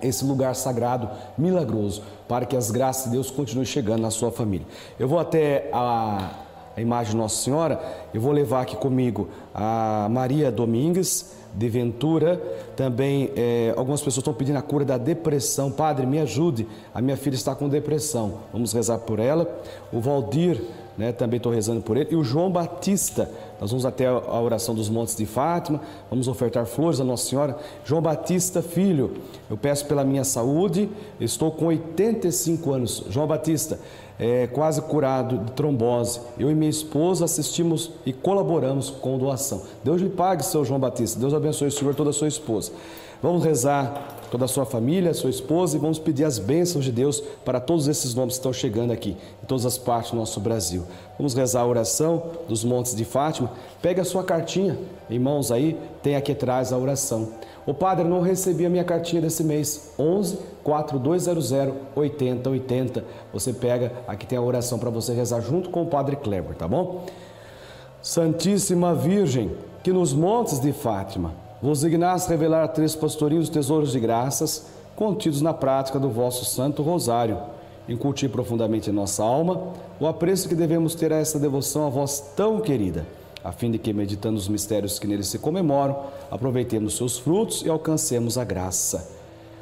esse 0.00 0.24
lugar 0.24 0.54
sagrado, 0.54 1.10
milagroso, 1.36 2.02
para 2.26 2.46
que 2.46 2.56
as 2.56 2.70
graças 2.70 3.04
de 3.04 3.10
Deus 3.10 3.30
continuem 3.30 3.66
chegando 3.66 4.00
na 4.00 4.10
sua 4.10 4.32
família. 4.32 4.66
Eu 4.98 5.06
vou 5.06 5.18
até 5.18 5.68
a, 5.74 6.30
a 6.76 6.80
imagem 6.80 7.12
de 7.12 7.16
Nossa 7.16 7.42
Senhora, 7.42 7.80
eu 8.12 8.20
vou 8.20 8.32
levar 8.32 8.62
aqui 8.62 8.76
comigo 8.76 9.28
a 9.54 10.08
Maria 10.10 10.50
Domingues 10.50 11.32
de 11.54 11.68
Ventura. 11.68 12.40
Também 12.76 13.30
é, 13.36 13.74
algumas 13.76 14.00
pessoas 14.00 14.18
estão 14.18 14.34
pedindo 14.34 14.56
a 14.56 14.62
cura 14.62 14.84
da 14.84 14.98
depressão. 14.98 15.70
Padre, 15.70 16.06
me 16.06 16.18
ajude, 16.18 16.66
a 16.94 17.00
minha 17.00 17.16
filha 17.16 17.34
está 17.34 17.54
com 17.54 17.68
depressão. 17.68 18.38
Vamos 18.52 18.72
rezar 18.72 18.98
por 18.98 19.18
ela. 19.18 19.48
O 19.92 20.00
Valdir, 20.00 20.62
né, 20.96 21.12
também 21.12 21.36
estou 21.36 21.52
rezando 21.52 21.82
por 21.82 21.96
ele. 21.96 22.08
E 22.10 22.16
o 22.16 22.24
João 22.24 22.50
Batista, 22.50 23.30
nós 23.60 23.70
vamos 23.70 23.84
até 23.84 24.06
a 24.06 24.40
oração 24.40 24.74
dos 24.74 24.88
Montes 24.88 25.16
de 25.16 25.26
Fátima, 25.26 25.80
vamos 26.10 26.28
ofertar 26.28 26.66
flores 26.66 27.00
à 27.00 27.04
Nossa 27.04 27.28
Senhora. 27.28 27.56
João 27.84 28.02
Batista, 28.02 28.62
filho, 28.62 29.12
eu 29.50 29.56
peço 29.56 29.86
pela 29.86 30.04
minha 30.04 30.24
saúde, 30.24 30.88
estou 31.20 31.50
com 31.50 31.66
85 31.66 32.72
anos. 32.72 33.04
João 33.08 33.26
Batista, 33.26 33.78
é, 34.18 34.46
quase 34.46 34.80
curado 34.82 35.38
de 35.38 35.52
trombose. 35.52 36.20
Eu 36.38 36.50
e 36.50 36.54
minha 36.54 36.70
esposa 36.70 37.24
assistimos 37.24 37.90
e 38.06 38.12
colaboramos 38.12 38.90
com 38.90 39.18
doação. 39.18 39.62
Deus 39.82 40.00
lhe 40.00 40.10
pague, 40.10 40.44
seu 40.44 40.64
João 40.64 40.78
Batista. 40.80 41.18
Deus 41.18 41.34
abençoe 41.34 41.68
o 41.68 41.72
senhor 41.72 41.92
e 41.92 41.96
toda 41.96 42.10
a 42.10 42.12
sua 42.12 42.28
esposa. 42.28 42.72
Vamos 43.22 43.44
rezar 43.44 44.21
toda 44.32 44.46
a 44.46 44.48
sua 44.48 44.64
família, 44.64 45.12
sua 45.12 45.28
esposa 45.28 45.76
e 45.76 45.78
vamos 45.78 45.98
pedir 45.98 46.24
as 46.24 46.38
bênçãos 46.38 46.86
de 46.86 46.90
Deus 46.90 47.22
para 47.44 47.60
todos 47.60 47.86
esses 47.86 48.14
nomes 48.14 48.36
que 48.36 48.38
estão 48.38 48.50
chegando 48.50 48.90
aqui, 48.90 49.14
em 49.42 49.46
todas 49.46 49.66
as 49.66 49.76
partes 49.76 50.12
do 50.12 50.16
nosso 50.16 50.40
Brasil. 50.40 50.84
Vamos 51.18 51.34
rezar 51.34 51.60
a 51.60 51.66
oração 51.66 52.30
dos 52.48 52.64
Montes 52.64 52.96
de 52.96 53.04
Fátima. 53.04 53.52
Pega 53.82 54.00
a 54.00 54.04
sua 54.06 54.24
cartinha 54.24 54.78
em 55.10 55.18
mãos 55.18 55.52
aí, 55.52 55.78
tem 56.02 56.16
aqui 56.16 56.32
atrás 56.32 56.72
a 56.72 56.78
oração. 56.78 57.28
O 57.66 57.74
padre, 57.74 58.08
não 58.08 58.22
recebi 58.22 58.64
a 58.64 58.70
minha 58.70 58.84
cartinha 58.84 59.20
desse 59.20 59.44
mês. 59.44 59.92
11 59.98 60.38
4200 60.64 61.52
8080. 61.94 63.04
Você 63.34 63.52
pega, 63.52 63.92
aqui 64.08 64.26
tem 64.26 64.38
a 64.38 64.42
oração 64.42 64.78
para 64.78 64.88
você 64.88 65.12
rezar 65.12 65.42
junto 65.42 65.68
com 65.68 65.82
o 65.82 65.86
padre 65.86 66.16
Kleber, 66.16 66.56
tá 66.56 66.66
bom? 66.66 67.04
Santíssima 68.00 68.94
Virgem, 68.94 69.54
que 69.82 69.92
nos 69.92 70.14
montes 70.14 70.58
de 70.58 70.72
Fátima 70.72 71.41
vos 71.62 71.80
dignaste 71.80 72.28
revelar 72.28 72.64
a 72.64 72.68
três 72.68 72.96
pastorinhos 72.96 73.48
tesouros 73.48 73.92
de 73.92 74.00
graças 74.00 74.66
contidos 74.96 75.40
na 75.40 75.54
prática 75.54 75.98
do 75.98 76.10
vosso 76.10 76.44
Santo 76.44 76.82
Rosário. 76.82 77.38
Incutir 77.88 78.28
profundamente 78.28 78.90
em 78.90 78.92
nossa 78.92 79.22
alma 79.22 79.68
o 79.98 80.06
apreço 80.06 80.48
que 80.48 80.54
devemos 80.54 80.94
ter 80.94 81.12
a 81.12 81.16
essa 81.16 81.38
devoção 81.38 81.86
a 81.86 81.88
vós 81.88 82.32
tão 82.36 82.60
querida 82.60 83.06
a 83.44 83.50
fim 83.50 83.70
de 83.70 83.78
que, 83.78 83.92
meditando 83.92 84.36
os 84.36 84.48
mistérios 84.48 84.98
que 84.98 85.06
neles 85.06 85.26
se 85.26 85.38
comemoram, 85.38 86.04
aproveitemos 86.30 86.96
seus 86.96 87.18
frutos 87.18 87.62
e 87.62 87.68
alcancemos 87.68 88.38
a 88.38 88.44
graça. 88.44 89.10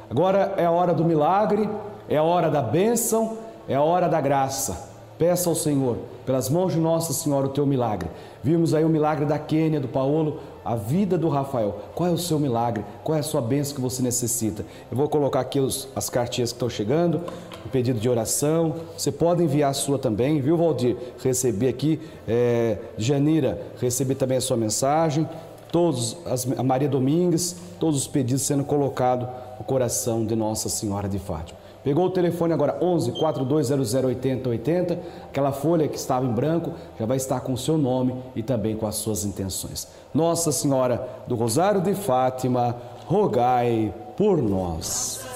Agora 0.09 0.53
é 0.57 0.65
a 0.65 0.71
hora 0.71 0.93
do 0.93 1.03
milagre, 1.03 1.67
é 2.07 2.17
a 2.17 2.23
hora 2.23 2.49
da 2.49 2.61
bênção, 2.61 3.37
é 3.67 3.75
a 3.75 3.81
hora 3.81 4.07
da 4.07 4.21
graça. 4.21 4.90
Peça 5.21 5.51
ao 5.51 5.55
Senhor, 5.55 5.97
pelas 6.25 6.49
mãos 6.49 6.73
de 6.73 6.79
Nossa 6.79 7.13
Senhora, 7.13 7.45
o 7.45 7.49
teu 7.51 7.63
milagre. 7.63 8.09
Vimos 8.43 8.73
aí 8.73 8.83
o 8.83 8.89
milagre 8.89 9.23
da 9.23 9.37
Quênia, 9.37 9.79
do 9.79 9.87
Paulo, 9.87 10.39
a 10.65 10.75
vida 10.75 11.15
do 11.15 11.29
Rafael. 11.29 11.77
Qual 11.93 12.09
é 12.09 12.11
o 12.11 12.17
seu 12.17 12.39
milagre? 12.39 12.83
Qual 13.03 13.15
é 13.15 13.19
a 13.19 13.23
sua 13.23 13.39
bênção 13.39 13.75
que 13.75 13.81
você 13.81 14.01
necessita? 14.01 14.65
Eu 14.89 14.97
vou 14.97 15.07
colocar 15.07 15.41
aqui 15.41 15.59
os, 15.59 15.87
as 15.95 16.09
cartinhas 16.09 16.51
que 16.51 16.55
estão 16.55 16.67
chegando, 16.67 17.21
o 17.63 17.69
pedido 17.69 17.99
de 17.99 18.09
oração. 18.09 18.77
Você 18.97 19.11
pode 19.11 19.43
enviar 19.43 19.69
a 19.69 19.73
sua 19.73 19.99
também, 19.99 20.41
viu, 20.41 20.57
Valdir? 20.57 20.97
Recebi 21.23 21.67
aqui, 21.67 22.01
é, 22.27 22.79
Janira, 22.97 23.61
recebi 23.79 24.15
também 24.15 24.39
a 24.39 24.41
sua 24.41 24.57
mensagem. 24.57 25.29
Todos, 25.71 26.17
as, 26.25 26.51
a 26.51 26.63
Maria 26.63 26.89
Domingues, 26.89 27.57
todos 27.79 27.99
os 27.99 28.07
pedidos 28.07 28.41
sendo 28.41 28.63
colocados 28.63 29.27
no 29.59 29.63
coração 29.65 30.25
de 30.25 30.35
Nossa 30.35 30.67
Senhora 30.67 31.07
de 31.07 31.19
Fátima. 31.19 31.60
Pegou 31.83 32.05
o 32.05 32.11
telefone 32.11 32.53
agora 32.53 32.77
11 32.81 33.13
4200 33.13 33.93
8080, 33.93 34.99
aquela 35.25 35.51
folha 35.51 35.87
que 35.87 35.97
estava 35.97 36.25
em 36.25 36.31
branco 36.31 36.73
já 36.99 37.05
vai 37.05 37.17
estar 37.17 37.39
com 37.41 37.53
o 37.53 37.57
seu 37.57 37.77
nome 37.77 38.15
e 38.35 38.43
também 38.43 38.75
com 38.75 38.85
as 38.85 38.95
suas 38.95 39.25
intenções. 39.25 39.87
Nossa 40.13 40.51
Senhora 40.51 41.07
do 41.27 41.35
Rosário 41.35 41.81
de 41.81 41.95
Fátima, 41.95 42.75
rogai 43.07 43.93
por 44.15 44.41
nós. 44.41 45.30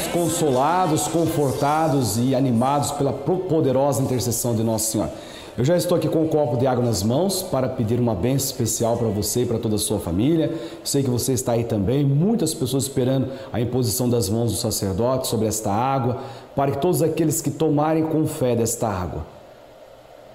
Somos 0.00 0.06
consolados, 0.08 1.08
confortados 1.08 2.16
e 2.16 2.34
animados 2.34 2.90
pela 2.92 3.12
poderosa 3.12 4.02
intercessão 4.02 4.54
de 4.54 4.62
Nossa 4.62 4.92
Senhora. 4.92 5.12
Eu 5.58 5.64
já 5.64 5.76
estou 5.76 5.98
aqui 5.98 6.08
com 6.08 6.22
um 6.22 6.28
copo 6.28 6.56
de 6.56 6.66
água 6.66 6.82
nas 6.82 7.02
mãos 7.02 7.42
para 7.42 7.68
pedir 7.68 8.00
uma 8.00 8.14
bênção 8.14 8.46
especial 8.46 8.96
para 8.96 9.08
você 9.08 9.42
e 9.42 9.46
para 9.46 9.58
toda 9.58 9.74
a 9.74 9.78
sua 9.78 9.98
família. 9.98 10.54
Sei 10.82 11.02
que 11.02 11.10
você 11.10 11.32
está 11.32 11.52
aí 11.52 11.64
também, 11.64 12.04
muitas 12.04 12.54
pessoas 12.54 12.84
esperando 12.84 13.28
a 13.52 13.60
imposição 13.60 14.08
das 14.08 14.28
mãos 14.30 14.52
do 14.52 14.56
sacerdote 14.56 15.26
sobre 15.26 15.46
esta 15.46 15.70
água, 15.70 16.18
para 16.56 16.70
que 16.70 16.78
todos 16.78 17.02
aqueles 17.02 17.42
que 17.42 17.50
tomarem 17.50 18.04
com 18.06 18.26
fé 18.26 18.56
desta 18.56 18.88
água 18.88 19.39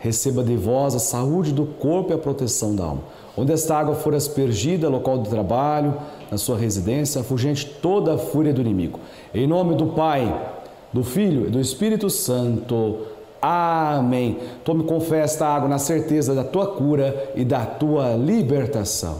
receba 0.06 0.44
de 0.44 0.56
vós 0.56 0.94
a 0.94 1.00
saúde 1.00 1.52
do 1.52 1.66
corpo 1.66 2.12
e 2.12 2.14
a 2.14 2.18
proteção 2.18 2.76
da 2.76 2.84
alma. 2.84 3.02
Onde 3.36 3.52
esta 3.52 3.76
água 3.76 3.96
for 3.96 4.14
aspergida, 4.14 4.88
local 4.88 5.18
do 5.18 5.30
trabalho, 5.30 5.96
na 6.30 6.38
sua 6.38 6.58
residência, 6.58 7.22
afugente 7.22 7.66
toda 7.82 8.14
a 8.14 8.18
fúria 8.18 8.54
do 8.54 8.62
inimigo. 8.62 9.00
Em 9.34 9.48
nome 9.48 9.74
do 9.74 9.88
Pai, 9.88 10.52
do 10.94 11.04
Filho 11.04 11.48
e 11.48 11.50
do 11.50 11.60
Espírito 11.60 12.10
Santo. 12.10 13.00
Amém. 13.42 14.38
Tome 14.64 14.84
com 14.84 15.02
fé 15.02 15.22
esta 15.22 15.48
água 15.48 15.68
na 15.68 15.80
certeza 15.80 16.36
da 16.36 16.44
tua 16.44 16.68
cura 16.68 17.32
e 17.36 17.44
da 17.44 17.66
tua 17.66 18.16
libertação. 18.16 19.18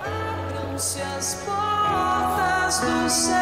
Abram-se 0.00 1.00
as 1.00 1.42
portas 1.46 2.80
do 2.80 3.10
céu 3.10 3.33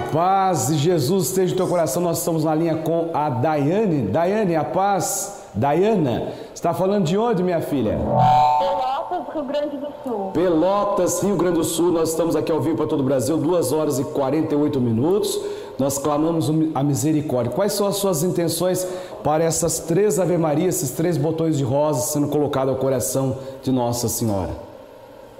A 0.00 0.12
paz 0.12 0.68
de 0.68 0.78
Jesus 0.78 1.28
esteja 1.28 1.50
no 1.50 1.56
teu 1.58 1.68
coração. 1.68 2.02
Nós 2.02 2.18
estamos 2.18 2.42
na 2.42 2.54
linha 2.54 2.76
com 2.76 3.10
a 3.12 3.28
Daiane. 3.28 4.06
Daiane, 4.06 4.56
a 4.56 4.64
paz. 4.64 5.42
Daiana, 5.52 6.32
está 6.54 6.72
falando 6.72 7.04
de 7.04 7.18
onde, 7.18 7.42
minha 7.42 7.60
filha? 7.60 7.98
Pelotas, 7.98 9.34
Rio 9.34 9.44
Grande 9.44 9.76
do 9.76 9.88
Sul. 10.02 10.30
Pelotas, 10.32 11.22
Rio 11.22 11.36
Grande 11.36 11.58
do 11.58 11.64
Sul. 11.64 11.92
Nós 11.92 12.10
estamos 12.10 12.34
aqui 12.34 12.50
ao 12.50 12.60
vivo 12.60 12.76
para 12.76 12.86
todo 12.86 13.00
o 13.00 13.02
Brasil, 13.02 13.36
2 13.36 13.72
horas 13.72 13.98
e 13.98 14.04
48 14.04 14.80
minutos. 14.80 15.38
Nós 15.78 15.98
clamamos 15.98 16.50
a 16.74 16.82
misericórdia. 16.82 17.52
Quais 17.52 17.72
são 17.74 17.86
as 17.86 17.96
suas 17.96 18.22
intenções 18.22 18.86
para 19.22 19.44
essas 19.44 19.80
três 19.80 20.18
Ave 20.18 20.38
Maria, 20.38 20.68
esses 20.68 20.92
três 20.92 21.18
botões 21.18 21.58
de 21.58 21.64
rosa 21.64 22.00
sendo 22.06 22.28
colocados 22.28 22.72
ao 22.72 22.80
coração 22.80 23.36
de 23.62 23.70
Nossa 23.70 24.08
Senhora? 24.08 24.50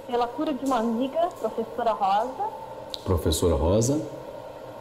Pela 0.07 0.27
cura 0.27 0.53
de 0.53 0.65
uma 0.65 0.77
amiga, 0.77 1.29
professora 1.39 1.93
Rosa. 1.93 2.61
Professora 3.05 3.55
Rosa, 3.55 3.99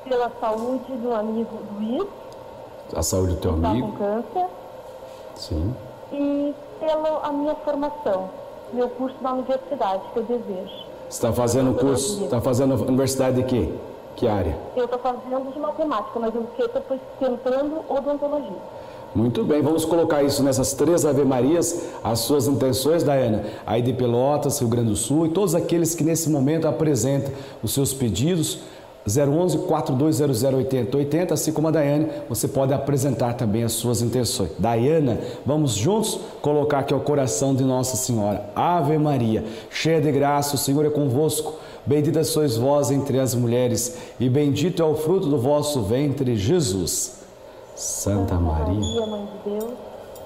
Pela 0.04 0.30
saúde 0.40 0.92
do 0.92 1.14
amigo 1.14 1.59
Luiz, 1.75 2.09
a 2.95 3.02
saúde 3.02 3.35
do 3.35 3.40
teu 3.40 3.52
que 3.52 3.59
está 3.59 3.69
com 3.69 3.75
amigo. 3.76 3.92
câncer. 3.99 4.47
Sim. 5.37 5.75
E 6.12 6.54
pela 6.80 7.21
a 7.23 7.33
minha 7.33 7.54
formação, 7.57 8.30
meu 8.73 8.88
curso 8.88 9.16
na 9.21 9.35
universidade, 9.35 10.02
que 10.12 10.19
eu 10.19 10.25
desejo. 10.25 10.90
Está 11.09 11.33
fazendo 11.33 11.78
curso, 11.78 12.25
está 12.25 12.40
fazendo 12.40 12.75
universidade 12.75 13.37
de 13.37 13.45
quê? 13.45 13.73
Que 14.16 14.26
área? 14.26 14.57
Eu 14.76 14.85
estou 14.85 14.99
fazendo 14.99 15.52
de 15.52 15.59
matemática, 15.59 16.19
mas 16.19 16.35
eu 16.35 16.47
estou 16.59 16.83
tentando 17.19 17.85
odontologia. 17.88 18.57
Muito 19.14 19.42
bem, 19.45 19.61
vamos 19.61 19.85
colocar 19.85 20.23
isso 20.23 20.40
nessas 20.42 20.73
três 20.73 21.04
Ave 21.04 21.25
Marias, 21.25 21.90
as 22.04 22.21
suas 22.21 22.47
intenções, 22.47 23.02
Daiana, 23.02 23.45
aí 23.66 23.83
de 23.83 23.92
Pelotas, 23.92 24.61
Rio 24.61 24.69
Grande 24.69 24.90
do 24.90 24.97
Sul, 24.97 25.26
e 25.26 25.30
todos 25.30 25.52
aqueles 25.54 25.97
que 25.97 26.04
nesse 26.04 26.30
momento 26.30 26.69
apresentam 26.69 27.33
os 27.61 27.75
seus 27.75 27.92
pedidos, 27.92 28.61
011 29.07 29.59
4200 29.66 30.42
8080, 30.42 31.35
assim 31.35 31.52
como 31.52 31.69
a 31.69 31.71
Daiane, 31.71 32.09
você 32.28 32.47
pode 32.47 32.73
apresentar 32.73 33.35
também 33.35 33.64
as 33.64 33.73
suas 33.73 34.02
intenções. 34.02 34.50
Daiana, 34.59 35.19
vamos 35.45 35.73
juntos 35.73 36.21
colocar 36.42 36.80
aqui 36.80 36.95
o 36.95 37.00
coração 37.00 37.54
de 37.54 37.64
Nossa 37.64 37.97
Senhora. 37.97 38.50
Ave 38.54 38.99
Maria, 38.99 39.45
cheia 39.71 40.00
de 40.00 40.12
graça, 40.12 40.54
o 40.54 40.59
Senhor 40.59 40.85
é 40.85 40.90
convosco. 40.90 41.54
Bendita 41.87 42.23
sois 42.25 42.57
vós 42.57 42.90
entre 42.90 43.19
as 43.19 43.35
mulheres, 43.35 43.97
e 44.21 44.28
bendito 44.28 44.83
é 44.83 44.85
o 44.85 44.95
fruto 44.95 45.28
do 45.28 45.38
vosso 45.38 45.83
ventre, 45.83 46.37
Jesus. 46.37 47.21
Santa 47.75 48.35
Maria. 48.35 48.75
Maria, 48.75 49.07
Mãe 49.07 49.26
de 49.26 49.50
Deus, 49.50 49.73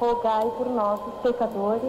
rogai 0.04 0.50
por 0.58 0.68
nós, 0.68 1.00
os 1.00 1.22
pecadores, 1.22 1.82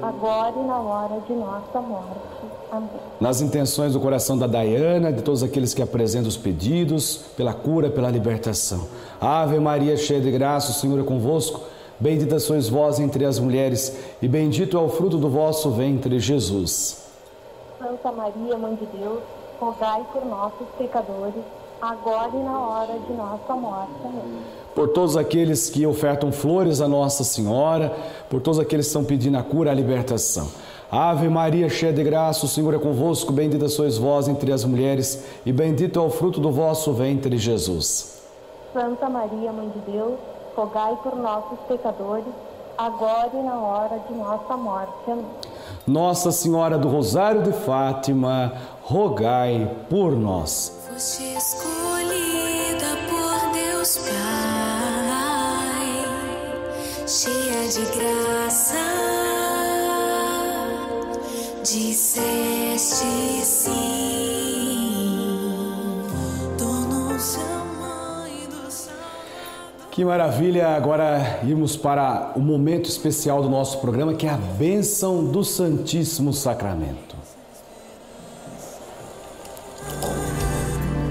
agora 0.00 0.54
e 0.56 0.62
na 0.62 0.78
hora 0.78 1.20
de 1.26 1.32
nossa 1.32 1.80
morte. 1.80 2.28
Amém. 2.70 2.88
nas 3.18 3.40
intenções 3.40 3.94
do 3.94 4.00
coração 4.00 4.36
da 4.36 4.46
Daiana, 4.46 5.10
de 5.10 5.22
todos 5.22 5.42
aqueles 5.42 5.72
que 5.72 5.80
apresentam 5.80 6.28
os 6.28 6.36
pedidos, 6.36 7.16
pela 7.34 7.54
cura, 7.54 7.88
pela 7.88 8.10
libertação. 8.10 8.86
Ave 9.18 9.58
Maria, 9.58 9.96
cheia 9.96 10.20
de 10.20 10.30
graça, 10.30 10.70
o 10.70 10.74
Senhor 10.74 11.00
é 11.00 11.02
convosco. 11.02 11.62
Bendita 11.98 12.38
sois 12.38 12.68
vós 12.68 13.00
entre 13.00 13.24
as 13.24 13.38
mulheres, 13.38 13.98
e 14.20 14.28
bendito 14.28 14.76
é 14.76 14.80
o 14.80 14.88
fruto 14.90 15.16
do 15.16 15.30
vosso 15.30 15.70
ventre, 15.70 16.20
Jesus. 16.20 17.08
Santa 17.78 18.12
Maria, 18.12 18.58
Mãe 18.58 18.74
de 18.74 18.86
Deus, 18.98 19.20
rogai 19.58 20.04
por 20.12 20.24
nós, 20.26 20.52
os 20.60 20.68
pecadores, 20.76 21.42
agora 21.80 22.30
e 22.34 22.42
na 22.42 22.60
hora 22.60 22.98
de 22.98 23.12
nossa 23.14 23.54
morte. 23.54 23.94
Amém. 24.04 24.42
Por 24.78 24.90
todos 24.90 25.16
aqueles 25.16 25.68
que 25.68 25.84
ofertam 25.84 26.30
flores 26.30 26.80
a 26.80 26.86
Nossa 26.86 27.24
Senhora, 27.24 27.92
por 28.30 28.40
todos 28.40 28.60
aqueles 28.60 28.86
que 28.86 28.90
estão 28.90 29.02
pedindo 29.02 29.36
a 29.36 29.42
cura, 29.42 29.72
a 29.72 29.74
libertação. 29.74 30.46
Ave 30.88 31.28
Maria, 31.28 31.68
cheia 31.68 31.92
de 31.92 32.04
graça, 32.04 32.46
o 32.46 32.48
Senhor 32.48 32.72
é 32.72 32.78
convosco. 32.78 33.32
Bendita 33.32 33.68
sois 33.68 33.98
vós 33.98 34.28
entre 34.28 34.52
as 34.52 34.64
mulheres, 34.64 35.24
e 35.44 35.50
bendito 35.50 35.98
é 35.98 36.02
o 36.02 36.08
fruto 36.08 36.40
do 36.40 36.52
vosso 36.52 36.92
ventre, 36.92 37.36
Jesus. 37.36 38.22
Santa 38.72 39.08
Maria, 39.08 39.50
Mãe 39.50 39.68
de 39.68 39.90
Deus, 39.90 40.14
rogai 40.54 40.96
por 41.02 41.16
nós, 41.16 41.42
os 41.50 41.58
pecadores, 41.66 42.32
agora 42.78 43.30
e 43.34 43.42
na 43.42 43.58
hora 43.58 43.98
de 44.08 44.14
nossa 44.14 44.56
morte. 44.56 45.10
Amém. 45.10 45.26
Nossa 45.84 46.30
Senhora 46.30 46.78
do 46.78 46.86
Rosário 46.86 47.42
de 47.42 47.52
Fátima, 47.52 48.52
rogai 48.84 49.68
por 49.90 50.12
nós. 50.12 50.72
De 57.68 57.84
graça, 57.98 58.74
disseste 61.62 63.04
sim, 63.44 63.70
tornou-se 66.56 67.38
a 67.38 67.64
mãe 67.78 68.48
do 68.48 68.70
Salvador. 68.70 69.88
Que 69.90 70.02
maravilha! 70.02 70.68
Agora 70.68 71.40
irmos 71.44 71.76
para 71.76 72.32
o 72.34 72.40
momento 72.40 72.88
especial 72.88 73.42
do 73.42 73.50
nosso 73.50 73.80
programa, 73.80 74.14
que 74.14 74.26
é 74.26 74.30
a 74.30 74.38
bênção 74.38 75.26
do 75.26 75.44
Santíssimo 75.44 76.32
Sacramento. 76.32 77.16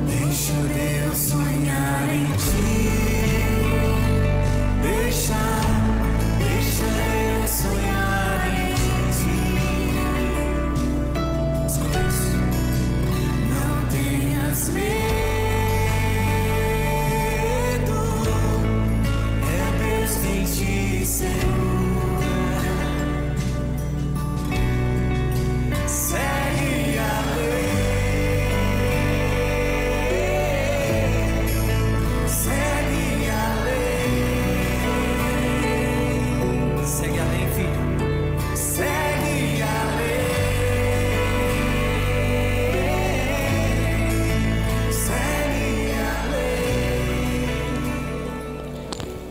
Deixa 0.07 0.53
Deus 0.73 0.86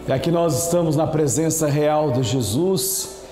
E 0.09 0.13
aqui 0.13 0.31
nós 0.31 0.65
estamos 0.65 0.95
na 0.95 1.05
presença 1.05 1.67
real 1.67 2.13
de 2.13 2.23
Jesus. 2.23 3.23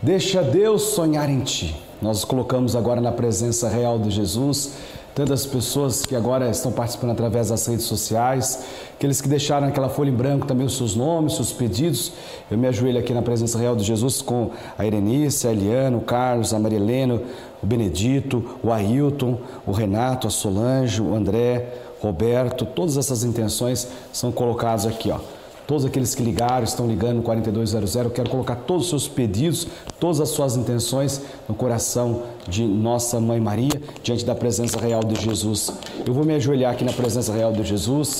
Deixa 0.00 0.42
Deus 0.42 0.82
sonhar 0.82 1.28
em 1.28 1.40
ti. 1.40 1.76
Nós 2.00 2.24
colocamos 2.24 2.74
agora 2.74 3.02
na 3.02 3.12
presença 3.12 3.68
real 3.68 3.98
de 3.98 4.10
Jesus 4.10 4.72
tantas 5.14 5.44
pessoas 5.44 6.06
que 6.06 6.16
agora 6.16 6.48
estão 6.48 6.72
participando 6.72 7.10
através 7.10 7.50
das 7.50 7.66
redes 7.66 7.84
sociais, 7.84 8.64
aqueles 8.94 9.20
que 9.20 9.28
deixaram 9.28 9.66
aquela 9.66 9.90
folha 9.90 10.08
em 10.08 10.14
branco 10.14 10.46
também 10.46 10.64
os 10.64 10.74
seus 10.74 10.96
nomes, 10.96 11.34
seus 11.34 11.52
pedidos. 11.52 12.12
Eu 12.50 12.56
me 12.56 12.66
ajoelho 12.66 12.98
aqui 12.98 13.12
na 13.12 13.20
presença 13.20 13.58
real 13.58 13.76
de 13.76 13.84
Jesus 13.84 14.22
com 14.22 14.52
a 14.78 14.86
Irenice, 14.86 15.46
a 15.46 15.52
Eliana, 15.52 15.98
o 15.98 16.00
Carlos, 16.00 16.54
a 16.54 16.58
Marilena, 16.58 17.20
o 17.62 17.66
Benedito, 17.66 18.58
o 18.62 18.72
Ailton, 18.72 19.38
o 19.66 19.72
Renato, 19.72 20.26
a 20.26 20.30
Solange, 20.30 21.02
o 21.02 21.14
André, 21.14 21.74
Roberto, 22.00 22.64
todas 22.64 22.96
essas 22.96 23.22
intenções 23.22 23.86
são 24.12 24.32
colocadas 24.32 24.86
aqui, 24.86 25.10
ó. 25.10 25.41
Todos 25.72 25.86
aqueles 25.86 26.14
que 26.14 26.22
ligaram, 26.22 26.64
estão 26.64 26.86
ligando 26.86 27.16
no 27.16 27.22
4200, 27.22 27.96
eu 27.96 28.10
quero 28.10 28.28
colocar 28.28 28.56
todos 28.56 28.82
os 28.82 28.90
seus 28.90 29.08
pedidos, 29.08 29.66
todas 29.98 30.20
as 30.20 30.28
suas 30.28 30.54
intenções 30.54 31.22
no 31.48 31.54
coração 31.54 32.24
de 32.46 32.62
Nossa 32.62 33.18
Mãe 33.18 33.40
Maria, 33.40 33.80
diante 34.02 34.22
da 34.22 34.34
presença 34.34 34.78
real 34.78 35.02
de 35.02 35.18
Jesus. 35.18 35.72
Eu 36.06 36.12
vou 36.12 36.26
me 36.26 36.34
ajoelhar 36.34 36.74
aqui 36.74 36.84
na 36.84 36.92
presença 36.92 37.32
real 37.32 37.54
de 37.54 37.62
Jesus 37.62 38.18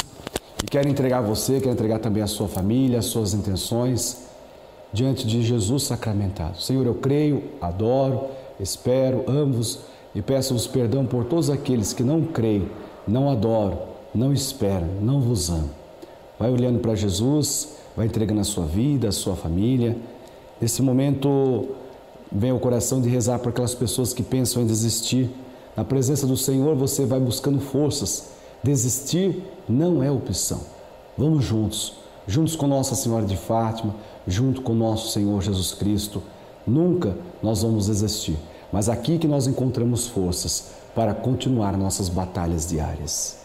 e 0.65 0.67
quero 0.67 0.89
entregar 0.89 1.19
a 1.19 1.21
você, 1.21 1.61
quero 1.61 1.73
entregar 1.73 1.99
também 1.99 2.23
a 2.23 2.27
sua 2.27 2.49
família, 2.49 3.01
as 3.01 3.05
suas 3.05 3.35
intenções. 3.35 4.23
diante 4.91 5.27
de 5.27 5.43
Jesus 5.43 5.83
sacramentado. 5.83 6.59
Senhor, 6.59 6.87
eu 6.87 6.95
creio, 6.95 7.43
adoro, 7.61 8.29
espero, 8.59 9.25
amo-vos 9.27 9.81
e 10.15 10.23
peço-vos 10.23 10.67
perdão 10.67 11.05
por 11.05 11.27
todos 11.27 11.51
aqueles 11.51 11.93
que 11.93 12.03
não 12.03 12.23
creem, 12.23 12.67
não 13.07 13.31
adoram, 13.31 13.79
não 14.15 14.33
esperam, 14.33 14.89
não 15.03 15.21
vos 15.21 15.51
amam. 15.51 15.82
Vai 16.43 16.51
olhando 16.51 16.81
para 16.81 16.97
Jesus, 16.97 17.69
vai 17.97 18.07
entregando 18.07 18.41
a 18.41 18.45
sua 18.45 18.67
vida, 18.67 19.09
a 19.09 19.13
sua 19.13 19.37
família. 19.37 19.97
Nesse 20.61 20.83
momento, 20.83 21.69
vem 22.33 22.51
o 22.51 22.59
coração 22.59 23.01
de 23.01 23.09
rezar 23.09 23.39
por 23.39 23.51
aquelas 23.51 23.77
pessoas 23.77 24.13
que 24.13 24.25
pensam 24.25 24.61
em 24.61 24.67
desistir. 24.67 25.31
Na 25.77 25.85
presença 25.85 26.27
do 26.27 26.37
Senhor, 26.37 26.75
você 26.75 27.07
vai 27.07 27.21
buscando 27.21 27.61
forças. 27.61 28.31
Desistir 28.61 29.41
não 29.69 30.03
é 30.03 30.11
opção. 30.11 30.63
Vamos 31.17 31.45
juntos, 31.45 31.93
juntos 32.27 32.57
com 32.57 32.67
Nossa 32.67 32.97
Senhora 32.97 33.25
de 33.25 33.37
Fátima, 33.37 33.95
junto 34.27 34.63
com 34.63 34.75
nosso 34.75 35.13
Senhor 35.13 35.41
Jesus 35.41 35.73
Cristo. 35.73 36.21
Nunca 36.67 37.17
nós 37.41 37.63
vamos 37.63 37.87
desistir, 37.87 38.37
mas 38.73 38.89
aqui 38.89 39.17
que 39.17 39.29
nós 39.29 39.47
encontramos 39.47 40.09
forças 40.09 40.73
para 40.93 41.15
continuar 41.15 41.79
nossas 41.79 42.09
batalhas 42.09 42.69
diárias. 42.69 43.42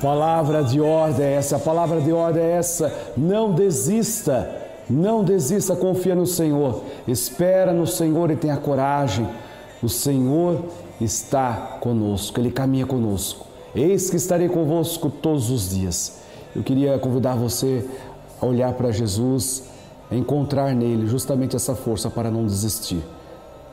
Palavra 0.00 0.62
de 0.62 0.80
ordem 0.80 1.26
é 1.26 1.34
essa, 1.34 1.56
a 1.56 1.60
palavra 1.60 2.00
de 2.00 2.12
ordem 2.12 2.42
é 2.42 2.52
essa. 2.52 2.92
Não 3.16 3.52
desista, 3.52 4.50
não 4.88 5.22
desista, 5.22 5.76
confia 5.76 6.14
no 6.14 6.26
Senhor. 6.26 6.82
Espera 7.06 7.72
no 7.72 7.86
Senhor 7.86 8.30
e 8.30 8.36
tenha 8.36 8.56
coragem. 8.56 9.28
O 9.82 9.88
Senhor 9.88 10.64
está 11.00 11.78
conosco, 11.80 12.40
Ele 12.40 12.50
caminha 12.50 12.86
conosco. 12.86 13.46
Eis 13.74 14.10
que 14.10 14.16
estarei 14.16 14.48
convosco 14.48 15.10
todos 15.10 15.50
os 15.50 15.70
dias. 15.70 16.18
Eu 16.56 16.62
queria 16.62 16.98
convidar 16.98 17.34
você 17.34 17.88
a 18.40 18.46
olhar 18.46 18.72
para 18.72 18.90
Jesus, 18.90 19.64
a 20.10 20.16
encontrar 20.16 20.74
nele 20.74 21.06
justamente 21.06 21.54
essa 21.54 21.74
força 21.74 22.08
para 22.08 22.30
não 22.30 22.46
desistir. 22.46 23.02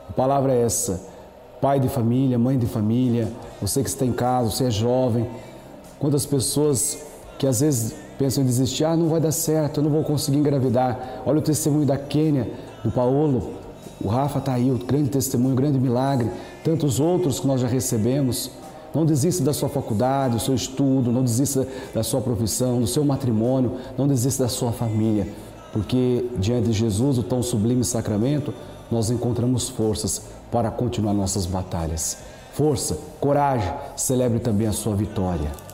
A 0.08 0.12
palavra 0.12 0.52
é 0.52 0.62
essa. 0.62 1.08
Pai 1.60 1.80
de 1.80 1.88
família, 1.88 2.38
mãe 2.38 2.58
de 2.58 2.66
família, 2.66 3.32
você 3.60 3.82
que 3.82 3.88
está 3.88 4.04
em 4.04 4.12
casa, 4.12 4.50
você 4.50 4.66
é 4.66 4.70
jovem, 4.70 5.26
Quantas 5.98 6.26
pessoas 6.26 6.98
que 7.38 7.46
às 7.46 7.60
vezes 7.60 7.94
pensam 8.18 8.42
em 8.42 8.46
desistir, 8.46 8.84
ah, 8.84 8.96
não 8.96 9.08
vai 9.08 9.20
dar 9.20 9.32
certo, 9.32 9.78
eu 9.78 9.84
não 9.84 9.90
vou 9.90 10.02
conseguir 10.02 10.38
engravidar. 10.38 11.22
Olha 11.24 11.38
o 11.38 11.42
testemunho 11.42 11.86
da 11.86 11.96
Quênia, 11.96 12.50
do 12.82 12.90
Paulo, 12.90 13.54
o 14.02 14.08
Rafa 14.08 14.38
está 14.38 14.54
aí, 14.54 14.70
o 14.70 14.78
grande 14.78 15.10
testemunho, 15.10 15.52
o 15.52 15.56
grande 15.56 15.78
milagre, 15.78 16.30
tantos 16.62 17.00
outros 17.00 17.40
que 17.40 17.46
nós 17.46 17.60
já 17.60 17.66
recebemos. 17.66 18.50
Não 18.94 19.04
desista 19.04 19.42
da 19.42 19.52
sua 19.52 19.68
faculdade, 19.68 20.34
do 20.34 20.40
seu 20.40 20.54
estudo, 20.54 21.12
não 21.12 21.22
desista 21.22 21.66
da 21.94 22.02
sua 22.02 22.20
profissão, 22.20 22.80
do 22.80 22.86
seu 22.86 23.04
matrimônio, 23.04 23.72
não 23.96 24.08
desista 24.08 24.44
da 24.44 24.48
sua 24.48 24.72
família, 24.72 25.28
porque 25.72 26.24
diante 26.38 26.68
de 26.68 26.72
Jesus, 26.72 27.18
o 27.18 27.22
tão 27.22 27.42
sublime 27.42 27.84
sacramento, 27.84 28.54
nós 28.90 29.10
encontramos 29.10 29.68
forças 29.68 30.22
para 30.50 30.70
continuar 30.70 31.12
nossas 31.12 31.44
batalhas. 31.44 32.18
Força, 32.52 32.96
coragem, 33.20 33.70
celebre 33.96 34.38
também 34.38 34.66
a 34.66 34.72
sua 34.72 34.94
vitória. 34.94 35.65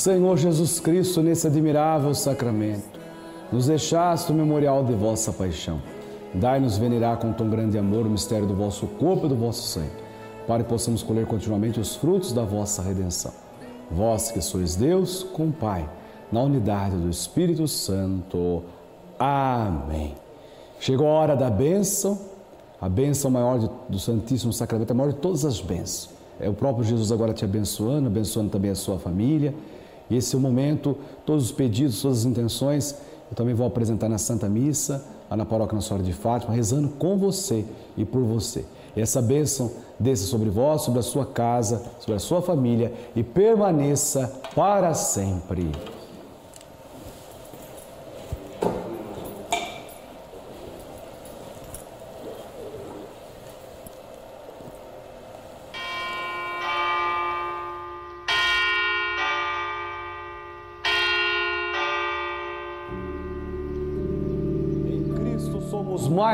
Senhor 0.00 0.38
Jesus 0.38 0.80
Cristo, 0.80 1.22
nesse 1.22 1.46
admirável 1.46 2.14
sacramento, 2.14 2.98
nos 3.52 3.66
deixaste 3.66 4.32
o 4.32 4.34
memorial 4.34 4.82
de 4.82 4.94
vossa 4.94 5.30
paixão. 5.30 5.82
Dai-nos 6.32 6.78
venerar 6.78 7.18
com 7.18 7.34
tão 7.34 7.50
grande 7.50 7.76
amor 7.76 8.06
o 8.06 8.08
mistério 8.08 8.46
do 8.46 8.54
vosso 8.54 8.86
corpo 8.86 9.26
e 9.26 9.28
do 9.28 9.36
vosso 9.36 9.68
sangue, 9.68 9.90
para 10.46 10.62
que 10.62 10.70
possamos 10.70 11.02
colher 11.02 11.26
continuamente 11.26 11.78
os 11.78 11.96
frutos 11.96 12.32
da 12.32 12.44
vossa 12.44 12.80
redenção. 12.80 13.49
Vós 13.90 14.30
que 14.30 14.40
sois 14.40 14.76
Deus 14.76 15.22
com 15.22 15.48
o 15.48 15.52
Pai, 15.52 15.88
na 16.30 16.42
unidade 16.42 16.96
do 16.96 17.10
Espírito 17.10 17.66
Santo. 17.66 18.62
Amém. 19.18 20.14
Chegou 20.78 21.08
a 21.08 21.10
hora 21.10 21.36
da 21.36 21.50
bênção, 21.50 22.18
a 22.80 22.88
bênção 22.88 23.30
maior 23.30 23.58
do 23.88 23.98
Santíssimo 23.98 24.52
Sacramento, 24.52 24.92
a 24.92 24.94
maior 24.94 25.12
de 25.12 25.18
todas 25.18 25.44
as 25.44 25.60
bênçãos. 25.60 26.10
É 26.38 26.48
o 26.48 26.54
próprio 26.54 26.84
Jesus 26.84 27.12
agora 27.12 27.34
te 27.34 27.44
abençoando, 27.44 28.06
abençoando 28.06 28.48
também 28.48 28.70
a 28.70 28.74
sua 28.74 28.98
família. 28.98 29.54
E 30.08 30.16
esse 30.16 30.34
é 30.34 30.38
o 30.38 30.40
momento, 30.40 30.96
todos 31.26 31.46
os 31.46 31.52
pedidos, 31.52 32.00
todas 32.00 32.20
as 32.20 32.24
intenções, 32.24 32.96
eu 33.30 33.36
também 33.36 33.54
vou 33.54 33.66
apresentar 33.66 34.08
na 34.08 34.18
Santa 34.18 34.48
Missa, 34.48 35.04
lá 35.30 35.36
na 35.36 35.44
Paróquia 35.44 35.74
Nossa 35.74 35.88
Senhora 35.88 36.04
de 36.04 36.12
Fátima, 36.12 36.54
rezando 36.54 36.88
com 36.88 37.16
você 37.16 37.64
e 37.96 38.04
por 38.04 38.22
você. 38.22 38.64
Essa 38.96 39.22
bênção 39.22 39.70
desça 39.98 40.26
sobre 40.26 40.50
vós, 40.50 40.82
sobre 40.82 41.00
a 41.00 41.02
sua 41.02 41.26
casa, 41.26 41.82
sobre 41.98 42.16
a 42.16 42.20
sua 42.20 42.42
família 42.42 42.92
e 43.14 43.22
permaneça 43.22 44.40
para 44.54 44.94
sempre. 44.94 45.70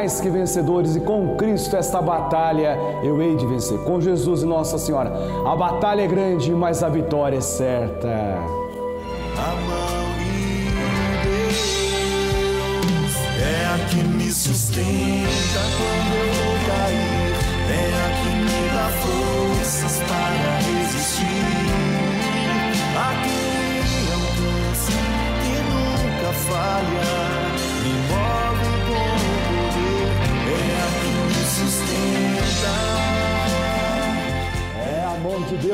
Mais 0.06 0.20
que 0.20 0.30
vencedores 0.30 0.94
e 0.94 1.00
com 1.00 1.34
Cristo 1.34 1.74
esta 1.74 2.00
batalha 2.00 2.78
eu 3.02 3.20
hei 3.20 3.34
de 3.34 3.44
vencer. 3.44 3.76
Com 3.80 4.00
Jesus 4.00 4.44
e 4.44 4.46
Nossa 4.46 4.78
Senhora, 4.78 5.12
a 5.44 5.56
batalha 5.56 6.02
é 6.02 6.06
grande, 6.06 6.52
mas 6.52 6.80
a 6.84 6.88
vitória 6.88 7.38
é 7.38 7.40
certa. 7.40 8.08
A 8.08 9.54
mão 9.66 10.06
de 10.20 10.70
Deus 11.26 13.16
é 13.42 13.66
a 13.66 13.78
que 13.88 13.96
me 13.96 14.30
sustenta 14.30 15.60
quando 15.76 16.14
eu 16.14 16.54
cair, 16.68 17.34
é 17.68 17.90
a 18.04 18.08
que 18.22 18.30
me 18.36 18.60
dá 18.76 18.86
forças 19.02 19.98
para 20.06 20.55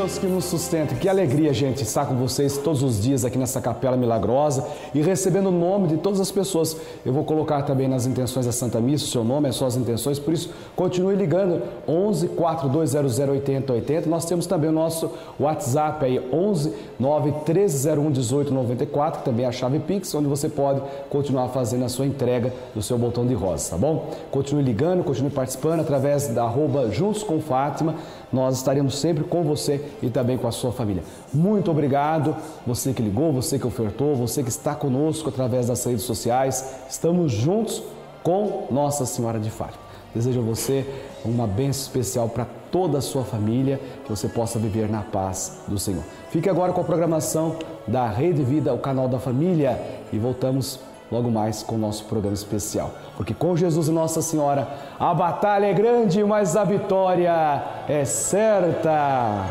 Deus 0.03 0.19
que 0.19 0.27
nos 0.27 0.47
sustenta. 0.47 0.97
Que 0.97 1.09
alegria, 1.09 1.55
gente, 1.55 1.85
estar 1.85 2.07
com 2.07 2.17
vocês 2.17 2.59
todos 2.59 2.83
os 2.83 3.01
dias 3.01 3.25
aqui 3.25 3.39
nessa 3.39 3.61
capela 3.61 3.97
milagrosa 3.97 4.67
e 4.93 5.01
recebendo 5.01 5.47
o 5.47 5.53
nome 5.53 5.87
de 5.87 5.97
todas 5.97 6.19
as 6.19 6.29
pessoas. 6.29 6.77
Eu 7.07 7.13
vou 7.13 7.23
colocar 7.23 7.63
também 7.63 7.87
nas 7.87 8.05
intenções 8.05 8.45
da 8.45 8.51
Santa 8.51 8.81
Missa 8.81 9.05
o 9.05 9.09
seu 9.09 9.23
nome, 9.23 9.49
as 9.49 9.55
suas 9.55 9.77
intenções, 9.77 10.19
por 10.19 10.35
isso 10.35 10.51
continue 10.75 11.15
ligando 11.15 11.63
11 11.87 12.31
4200 12.31 13.17
8080. 13.17 14.11
Nós 14.11 14.25
temos 14.25 14.45
também 14.45 14.71
o 14.71 14.73
nosso 14.73 15.09
WhatsApp 15.39 16.05
aí 16.05 16.21
11 16.33 16.73
9 16.99 17.31
1301 17.31 18.03
1894, 18.03 19.21
que 19.21 19.25
também 19.25 19.45
é 19.45 19.49
a 19.49 19.53
chave 19.53 19.79
Pix, 19.79 20.13
onde 20.17 20.27
você 20.27 20.49
pode 20.49 20.83
continuar 21.11 21.47
fazendo 21.51 21.85
a 21.85 21.89
sua 21.89 22.07
entrega 22.07 22.53
do 22.75 22.83
seu 22.83 22.99
botão 22.99 23.25
de 23.25 23.35
rosa, 23.35 23.71
tá 23.71 23.77
bom? 23.77 24.11
Continue 24.33 24.65
ligando, 24.65 25.05
continue 25.05 25.31
participando 25.31 25.79
através 25.79 26.27
da 26.27 26.43
arroba 26.43 26.91
Juntos 26.91 27.23
com 27.23 27.41
Fátima. 27.41 27.95
Nós 28.33 28.57
estaremos 28.57 28.99
sempre 28.99 29.25
com 29.25 29.43
você 29.43 29.85
e 30.03 30.09
também 30.09 30.39
com 30.39 30.49
a 30.49 30.53
sua 30.53 30.73
família. 30.73 31.03
Muito 31.33 31.71
obrigado, 31.71 32.35
você 32.67 32.93
que 32.93 33.03
ligou, 33.03 33.33
você 33.33 33.59
que 33.59 33.67
ofertou, 33.67 34.15
você 34.17 34.43
que 34.43 34.49
está 34.49 34.75
conosco 34.75 35.29
através 35.29 35.67
das 35.67 35.85
redes 35.85 36.03
sociais. 36.03 36.65
Estamos 36.89 37.33
juntos 37.33 37.83
com 38.23 38.69
Nossa 38.71 39.05
Senhora 39.05 39.39
de 39.39 39.51
Fátima. 39.51 39.83
Desejo 40.15 40.41
a 40.41 40.43
você 40.43 40.87
uma 41.25 41.47
bênção 41.47 41.83
especial 41.83 42.29
para 42.29 42.47
toda 42.71 42.99
a 42.99 43.01
sua 43.03 43.25
família, 43.25 43.81
que 44.05 44.11
você 44.11 44.29
possa 44.29 44.59
viver 44.59 44.89
na 44.89 45.03
paz 45.03 45.61
do 45.69 45.79
Senhor. 45.79 46.03
Fique 46.31 46.49
agora 46.49 46.73
com 46.73 46.81
a 46.81 46.85
programação 46.85 47.57
da 47.87 48.09
Rede 48.09 48.43
Vida, 48.43 48.73
o 48.73 48.79
canal 48.79 49.09
da 49.09 49.19
família, 49.19 49.81
e 50.13 50.19
voltamos 50.19 50.81
logo 51.13 51.31
mais 51.31 51.63
com 51.63 51.75
o 51.75 51.79
nosso 51.79 52.07
programa 52.07 52.35
especial. 52.35 52.93
Porque 53.17 53.35
com 53.35 53.55
Jesus 53.55 53.89
e 53.89 53.93
Nossa 53.93 54.23
Senhora, 54.23 54.67
a 54.99 55.13
batalha 55.13 55.67
é 55.67 55.75
grande, 55.75 56.25
mas 56.25 56.57
a 56.57 56.65
vitória 56.65 57.63
é 57.87 58.07
certa. 58.07 58.91
A 58.91 59.47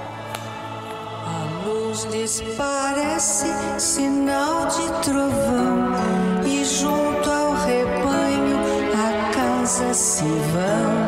luz 1.65 2.05
lhes 2.05 2.41
parece 2.57 3.45
sinal 3.79 4.65
de 4.65 4.91
trovão, 5.03 5.91
e 6.43 6.65
junto 6.65 7.29
ao 7.29 7.53
rebanho 7.53 8.57
a 8.93 9.31
casa 9.31 9.93
se 9.93 10.23
vão. 10.23 11.00